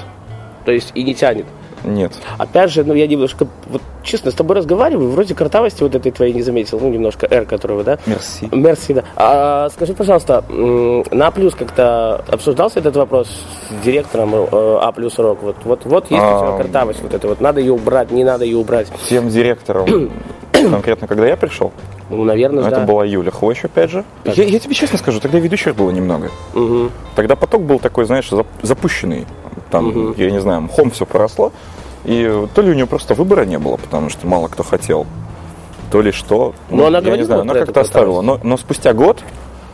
То 0.65 0.73
есть 0.73 0.93
и 0.95 1.03
не 1.03 1.15
тянет? 1.15 1.47
нет. 1.85 2.13
Опять 2.39 2.71
же, 2.71 2.85
ну, 2.85 2.95
я 2.95 3.09
немножко, 3.09 3.47
вот, 3.67 3.83
честно, 4.05 4.31
с 4.31 4.35
тобой 4.35 4.57
разговариваю, 4.57 5.11
вроде 5.11 5.35
картавости 5.35 5.83
вот 5.83 5.95
этой 5.97 6.13
твоей 6.13 6.33
не 6.33 6.43
заметил, 6.43 6.79
ну, 6.81 6.89
немножко 6.89 7.27
R, 7.29 7.45
которого, 7.45 7.83
да? 7.83 7.99
Мерси. 8.07 8.49
Мерси, 8.53 8.95
да. 8.95 9.05
А, 9.17 9.69
скажи, 9.71 9.93
пожалуйста, 9.93 10.45
на 10.49 11.27
А 11.27 11.31
плюс 11.33 11.57
как-то 11.57 12.25
обсуждался 12.29 12.79
этот 12.79 12.95
вопрос 12.97 13.29
с 13.29 13.85
директором 13.85 14.33
э, 14.33 14.47
А 14.53 14.93
плюс 14.93 15.19
Рок? 15.19 15.43
Вот, 15.43 15.57
вот, 15.65 15.85
вот 15.85 16.05
есть 16.05 16.23
у 16.23 16.39
тебя 16.39 16.55
А, 16.55 16.59
картавость 16.59 17.03
вот 17.03 17.15
это 17.15 17.27
вот, 17.27 17.41
надо 17.41 17.59
ее 17.61 17.73
убрать, 17.73 18.13
не 18.13 18.23
надо 18.23 18.45
ее 18.45 18.59
убрать. 18.59 18.87
Тем 19.09 19.29
директором, 19.29 20.13
конкретно, 20.53 21.09
когда 21.09 21.27
я 21.27 21.37
пришел, 21.37 21.73
Ну, 22.13 22.25
наверное, 22.25 22.63
Ну, 22.65 22.71
да. 22.71 22.77
Это 22.77 22.87
была 22.87 23.05
Юля 23.05 23.31
Хвощ, 23.31 23.65
опять 23.65 23.91
же. 23.91 24.05
Я, 24.25 24.45
я 24.45 24.59
тебе 24.59 24.75
честно 24.75 24.99
скажу, 24.99 25.19
тогда 25.21 25.39
ведущих 25.39 25.75
было 25.75 25.91
немного. 25.91 26.31
Мгм. 26.55 26.91
Тогда 27.15 27.37
поток 27.37 27.63
был 27.63 27.79
такой, 27.79 28.05
знаешь, 28.05 28.31
зап- 28.31 28.47
запущенный. 28.63 29.27
Там, 29.71 30.13
я 30.17 30.31
не 30.31 30.41
знаю, 30.41 30.63
мхом 30.63 30.91
все 30.91 31.07
поросло. 31.07 31.53
И 32.05 32.47
то 32.55 32.63
ли 32.63 32.71
у 32.71 32.75
нее 32.75 32.87
просто 32.87 33.15
выбора 33.15 33.45
не 33.45 33.59
было, 33.59 33.77
потому 33.77 34.11
что 34.11 34.27
мало 34.27 34.49
кто 34.49 34.63
хотел, 34.63 35.07
то 35.91 36.03
ли 36.03 36.13
что. 36.13 36.55
Ну, 36.69 36.85
она 36.87 36.99
я 36.99 37.17
не 37.17 37.23
знаю, 37.23 37.43
она 37.43 37.55
как-то 37.55 37.81
оставила. 37.81 38.21
Но, 38.23 38.39
но 38.43 38.57
спустя 38.57 38.93
год 38.93 39.21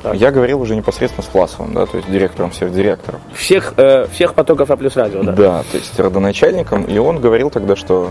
Так. 0.03 0.15
я 0.15 0.31
говорил 0.31 0.61
уже 0.61 0.77
непосредственно 0.77 1.27
с 1.29 1.33
Власовым, 1.35 1.73
да, 1.75 1.87
то 1.87 1.97
есть 1.97 2.11
директором 2.11 2.51
всех 2.51 2.73
директоров. 2.73 3.21
Всех, 3.35 3.75
э, 3.79 4.07
всех 4.13 4.35
потоков 4.35 4.71
А 4.71 4.77
плюс 4.77 4.95
радио, 4.97 5.23
да? 5.23 5.33
Да, 5.33 5.63
то 5.71 5.77
есть 5.79 5.99
родоначальником. 5.99 6.83
И 6.85 6.99
он 6.99 7.19
говорил 7.19 7.51
тогда, 7.51 7.75
что 7.77 8.11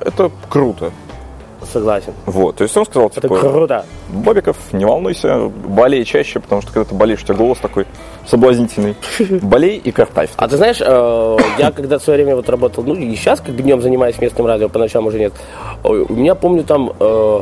это 0.00 0.30
круто. 0.48 0.92
Согласен. 1.74 2.12
Вот, 2.26 2.54
то 2.54 2.62
есть 2.62 2.76
он 2.76 2.86
сказал, 2.86 3.08
Это 3.08 3.22
типа, 3.22 3.36
круто. 3.36 3.84
Бобиков, 4.08 4.56
не 4.72 4.84
волнуйся, 4.84 5.48
болей 5.48 6.04
чаще, 6.04 6.38
потому 6.38 6.62
что 6.62 6.72
когда 6.72 6.88
ты 6.88 6.94
болеешь, 6.94 7.22
у 7.22 7.24
тебя 7.24 7.34
голос 7.34 7.58
такой 7.58 7.84
соблазнительный. 8.26 8.94
Болей 9.42 9.76
и 9.76 9.90
картавь. 9.90 10.30
А 10.36 10.46
ты 10.46 10.56
знаешь, 10.56 10.80
э, 10.80 11.36
я 11.58 11.72
когда 11.72 11.98
в 11.98 12.02
свое 12.02 12.18
время 12.18 12.36
вот 12.36 12.48
работал, 12.48 12.84
ну 12.84 12.94
и 12.94 13.16
сейчас 13.16 13.40
как 13.40 13.56
днем 13.56 13.82
занимаюсь 13.82 14.20
местным 14.20 14.46
радио, 14.46 14.68
по 14.68 14.78
ночам 14.78 15.04
уже 15.08 15.18
нет. 15.18 15.32
Ой, 15.82 16.02
У 16.08 16.12
меня, 16.12 16.36
помню, 16.36 16.62
там 16.62 16.92
э, 16.96 17.40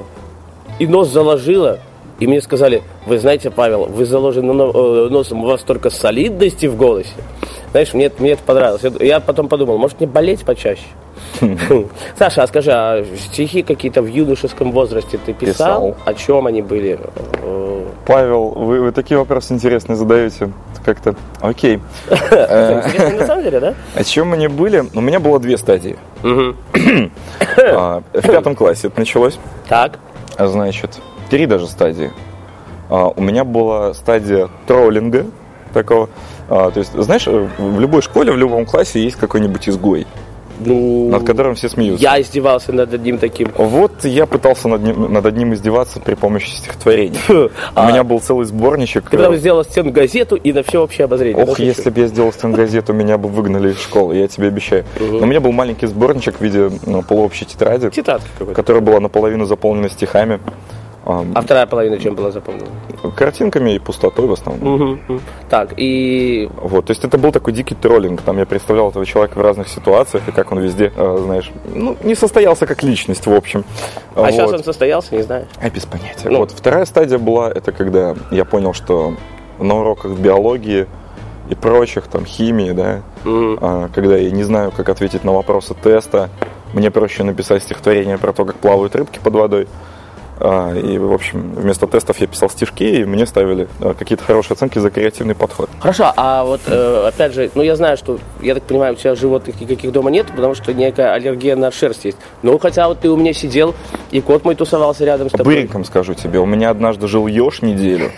и 0.78 0.86
нос 0.86 1.10
заложило, 1.10 1.78
и 2.22 2.26
мне 2.26 2.40
сказали, 2.40 2.82
вы 3.06 3.18
знаете, 3.18 3.50
Павел, 3.50 3.86
вы 3.86 4.04
заложены 4.04 4.52
э, 4.52 5.08
носом, 5.10 5.42
у 5.42 5.46
вас 5.46 5.60
столько 5.62 5.90
солидности 5.90 6.66
в 6.66 6.76
голосе. 6.76 7.10
Знаешь, 7.72 7.92
мне, 7.94 8.04
это- 8.06 8.20
мне 8.22 8.32
это 8.32 8.42
понравилось. 8.44 8.82
Я- 9.00 9.20
потом 9.20 9.48
подумал, 9.48 9.78
может 9.78 9.98
мне 9.98 10.06
болеть 10.08 10.44
почаще? 10.44 10.84
Саша, 12.18 12.42
а 12.42 12.46
скажи, 12.46 12.70
а 12.72 13.04
стихи 13.16 13.62
какие-то 13.62 14.02
в 14.02 14.06
юношеском 14.06 14.72
возрасте 14.72 15.18
ты 15.24 15.32
писал? 15.32 15.92
Писал. 15.92 15.96
О 16.04 16.14
чем 16.14 16.46
они 16.46 16.62
были? 16.62 16.98
Э, 17.42 17.84
Павел, 18.06 18.50
вы, 18.50 18.80
вы 18.80 18.92
такие 18.92 19.18
вопросы 19.18 19.52
интересные 19.54 19.96
задаете. 19.96 20.52
Как-то. 20.84 21.14
Окей. 21.40 21.80
Интересно 22.10 23.18
на 23.20 23.26
самом 23.26 23.44
деле, 23.44 23.60
да? 23.60 23.74
О 23.94 24.04
чем 24.04 24.36
не 24.38 24.48
были? 24.48 24.84
У 24.94 25.00
меня 25.00 25.18
было 25.20 25.38
две 25.40 25.56
стадии. 25.58 25.96
А, 27.56 28.02
В 28.12 28.22
пятом 28.22 28.54
классе 28.54 28.86
это 28.88 28.98
началось. 29.00 29.38
Так. 29.68 29.98
А, 30.36 30.46
Значит, 30.46 30.98
три 31.32 31.46
даже 31.46 31.66
стадии. 31.66 32.10
А, 32.90 33.08
У 33.08 33.22
меня 33.22 33.44
была 33.44 33.94
стадия 33.94 34.50
троллинга 34.66 35.24
такого. 35.72 36.10
А, 36.50 36.70
То 36.70 36.78
есть, 36.78 36.92
знаешь, 36.92 37.26
в 37.26 37.80
любой 37.80 38.02
школе, 38.02 38.32
в 38.32 38.36
любом 38.36 38.66
классе 38.66 39.02
есть 39.02 39.16
какой-нибудь 39.16 39.66
изгой, 39.66 40.06
Ну, 40.60 41.08
над 41.08 41.24
которым 41.24 41.54
все 41.54 41.70
смеются. 41.70 42.02
Я 42.02 42.20
издевался 42.20 42.74
над 42.74 42.92
одним 42.92 43.16
таким. 43.16 43.48
Вот 43.56 44.04
я 44.04 44.26
пытался 44.26 44.68
над 44.68 44.82
ним, 44.82 45.10
над 45.10 45.24
одним 45.24 45.54
издеваться 45.54 46.00
при 46.00 46.14
помощи 46.16 46.50
стихотворений. 46.50 47.18
У 47.30 47.48
А 47.74 47.90
меня 47.90 48.04
был 48.04 48.20
целый 48.20 48.44
сборничек. 48.44 49.04
Когда 49.08 49.30
вы 49.30 49.38
сделал 49.38 49.64
стену 49.64 49.90
газету 49.90 50.36
и 50.36 50.52
на 50.52 50.62
все 50.62 50.82
общее 50.82 51.06
обозрение. 51.06 51.42
Ох, 51.42 51.58
Ну, 51.58 51.64
если 51.64 51.88
бы 51.88 51.98
я 51.98 52.08
сделал 52.08 52.30
стенгазету, 52.34 52.92
меня 52.92 53.16
бы 53.16 53.30
выгнали 53.30 53.70
из 53.70 53.80
школы, 53.80 54.16
я 54.16 54.28
тебе 54.28 54.48
обещаю. 54.48 54.84
Но 55.00 55.16
у 55.20 55.26
меня 55.26 55.40
был 55.40 55.52
маленький 55.52 55.86
сборничек 55.86 56.36
в 56.36 56.40
виде 56.42 56.70
ну, 56.84 57.00
полуобщей 57.02 57.46
тетради, 57.46 57.88
какой-то. 57.88 58.52
которая 58.52 58.82
была 58.82 59.00
наполовину 59.00 59.46
заполнена 59.46 59.88
стихами, 59.88 60.34
ам, 60.34 60.42
А 61.04 61.40
вторая 61.42 61.66
половина 61.66 61.98
чем 61.98 62.14
была 62.14 62.30
запомнена? 62.30 62.66
картинками 63.16 63.74
и 63.74 63.78
пустотой 63.80 64.26
в 64.28 64.32
основном. 64.32 65.00
Мгм. 65.08 65.20
Так, 65.50 65.70
и 65.76 66.48
Вот, 66.56 66.86
то 66.86 66.92
есть 66.92 67.04
это 67.04 67.18
был 67.18 67.32
такой 67.32 67.52
дикий 67.52 67.74
троллинг. 67.74 68.22
Там 68.22 68.38
я 68.38 68.46
представлял 68.46 68.90
этого 68.90 69.04
человека 69.04 69.38
в 69.38 69.42
разных 69.42 69.68
ситуациях, 69.68 70.28
и 70.28 70.32
как 70.32 70.52
он 70.52 70.60
везде, 70.60 70.92
э, 70.94 71.18
знаешь, 71.24 71.50
ну, 71.74 71.96
не 72.04 72.14
состоялся 72.14 72.66
как 72.66 72.82
личность, 72.82 73.26
в 73.26 73.32
общем. 73.32 73.64
а 74.14 74.30
сейчас 74.30 74.50
Вот. 74.50 74.58
он 74.60 74.64
состоялся, 74.64 75.14
не 75.16 75.22
знаю. 75.22 75.46
А 75.60 75.68
без 75.68 75.84
понятия. 75.84 76.28
Ну. 76.28 76.38
Вот 76.38 76.52
вторая 76.52 76.84
стадия 76.84 77.18
была, 77.18 77.50
это 77.50 77.72
когда 77.72 78.14
я 78.30 78.44
понял, 78.44 78.72
что 78.72 79.14
на 79.58 79.80
уроках 79.80 80.12
биологии 80.12 80.86
и 81.48 81.54
прочих, 81.54 82.06
там, 82.06 82.24
химии, 82.24 82.70
да, 82.70 83.02
Мгм. 83.24 83.58
а, 83.60 83.88
когда 83.94 84.16
я 84.16 84.30
не 84.30 84.44
знаю, 84.44 84.72
как 84.76 84.88
ответить 84.88 85.24
на 85.24 85.32
вопросы 85.32 85.74
теста, 85.74 86.30
мне 86.72 86.90
проще 86.90 87.24
написать 87.24 87.62
стихотворение 87.62 88.16
про 88.16 88.32
то, 88.32 88.44
как 88.44 88.56
плавают 88.56 88.94
рыбки 88.96 89.18
под 89.22 89.34
водой. 89.34 89.68
А, 90.44 90.74
И, 90.74 90.98
в 90.98 91.12
общем, 91.12 91.52
вместо 91.54 91.86
тестов 91.86 92.18
я 92.20 92.26
писал 92.26 92.50
стишки, 92.50 92.82
и 92.82 93.04
мне 93.04 93.26
ставили 93.26 93.68
а, 93.80 93.94
какие-то 93.94 94.24
хорошие 94.24 94.54
оценки 94.54 94.78
за 94.80 94.90
креативный 94.90 95.36
подход. 95.36 95.70
Хорошо, 95.78 96.12
а 96.16 96.42
вот 96.44 96.60
э, 96.66 97.04
опять 97.06 97.32
же, 97.32 97.50
ну 97.54 97.62
я 97.62 97.76
знаю, 97.76 97.96
что, 97.96 98.18
я 98.40 98.54
так 98.54 98.64
понимаю, 98.64 98.94
у 98.94 98.96
тебя 98.96 99.14
животных 99.14 99.60
никаких 99.60 99.92
дома 99.92 100.10
нет, 100.10 100.26
потому 100.34 100.54
что 100.56 100.74
некая 100.74 101.12
аллергия 101.12 101.54
на 101.54 101.70
шерсть 101.70 102.04
есть. 102.06 102.18
Ну, 102.42 102.58
хотя 102.58 102.88
вот 102.88 102.98
ты 102.98 103.08
у 103.08 103.16
меня 103.16 103.32
сидел, 103.32 103.74
и 104.10 104.20
кот 104.20 104.44
мой 104.44 104.56
тусовался 104.56 105.04
рядом 105.04 105.28
с 105.28 105.32
тобой. 105.32 105.54
Быреньком 105.54 105.84
скажу 105.84 106.14
тебе, 106.14 106.40
у 106.40 106.46
меня 106.46 106.70
однажды 106.70 107.06
жил 107.06 107.28
еж 107.28 107.62
неделю, 107.62 108.10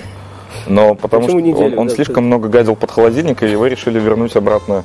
но 0.67 0.95
потому 0.95 1.25
Почему 1.25 1.41
что 1.41 1.49
неделю? 1.49 1.73
он, 1.75 1.79
он 1.81 1.87
Да, 1.89 1.95
слишком 1.95 2.15
ты- 2.17 2.21
много 2.23 2.49
гадил 2.49 2.75
под 2.75 2.91
холодильник, 2.91 3.43
и 3.43 3.49
его 3.49 3.67
решили 3.67 4.01
вернуть 4.01 4.35
обратно. 4.35 4.85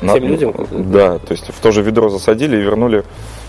Всем 0.00 0.24
людям? 0.24 0.54
Да, 0.70 1.18
то 1.18 1.32
есть 1.32 1.48
в 1.48 1.60
то 1.60 1.70
же 1.70 1.82
ведро 1.82 2.08
засадили 2.08 2.56
и 2.56 2.60
вернули 2.60 3.04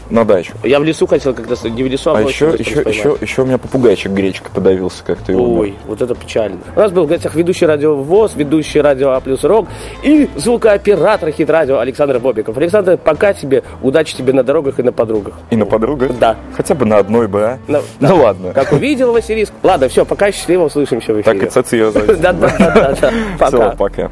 на 0.10 0.26
дачу. 0.26 0.54
Я 0.64 0.80
в 0.80 0.84
лесу 0.84 1.08
хотел 1.08 1.34
как-то, 1.34 1.70
не 1.70 1.84
в 1.84 1.88
лесу, 1.88 2.12
а, 2.12 2.18
А 2.18 2.22
еще, 2.22 2.56
еще, 2.58 2.82
еще, 2.82 3.18
еще 3.20 3.42
у 3.42 3.46
меня 3.46 3.58
попугайчик 3.58 4.12
гречкой 4.12 4.52
подавился 4.54 5.04
как-то. 5.04 5.34
Ой, 5.34 5.76
вот 5.86 6.02
это 6.02 6.16
печально. 6.16 6.60
У 6.76 6.80
нас 6.80 6.92
был 6.92 7.06
в 7.06 7.08
гостях 7.08 7.36
ведущий 7.36 7.66
радио 7.66 7.96
ВОЗ, 7.96 8.34
ведущий 8.36 8.82
радио 8.82 9.12
А 9.12 9.20
плюс 9.20 9.44
Рок 9.44 9.68
и 10.04 10.30
звукооператор 10.36 11.32
хит 11.32 11.50
радио 11.50 11.80
Александр 11.80 12.20
Бобиков. 12.20 12.58
Александр, 12.58 12.98
пока 12.98 13.34
тебе, 13.34 13.64
удачи 13.82 14.16
тебе 14.16 14.34
на 14.34 14.44
дорогах 14.44 14.80
и 14.80 14.84
на 14.84 14.92
подругах. 14.92 15.36
И 15.50 15.56
на 15.56 15.66
подругах? 15.66 16.18
Да. 16.20 16.36
Хотя 16.56 16.76
бы 16.76 16.86
на 16.86 16.98
одной 16.98 17.28
бы, 17.28 17.42
а? 17.44 17.60
Ну, 17.68 17.82
Ну 18.00 18.16
ладно. 18.18 18.52
Как 18.54 18.72
увидел 18.72 19.12
Василиск. 19.14 19.54
Ладно, 19.64 19.90
все, 19.90 20.06
пока 20.06 20.32
счастливо 20.32 20.66
услышимся 20.66 21.14
в 21.14 21.22
Так 21.24 21.36
и 21.36 21.38
эфире. 21.40 21.52
цец 21.52 21.74
ее. 21.74 21.92
Да-да-да. 21.92 22.96
Все, 22.96 23.12
Пока. 23.38 23.70
пока. 23.72 24.12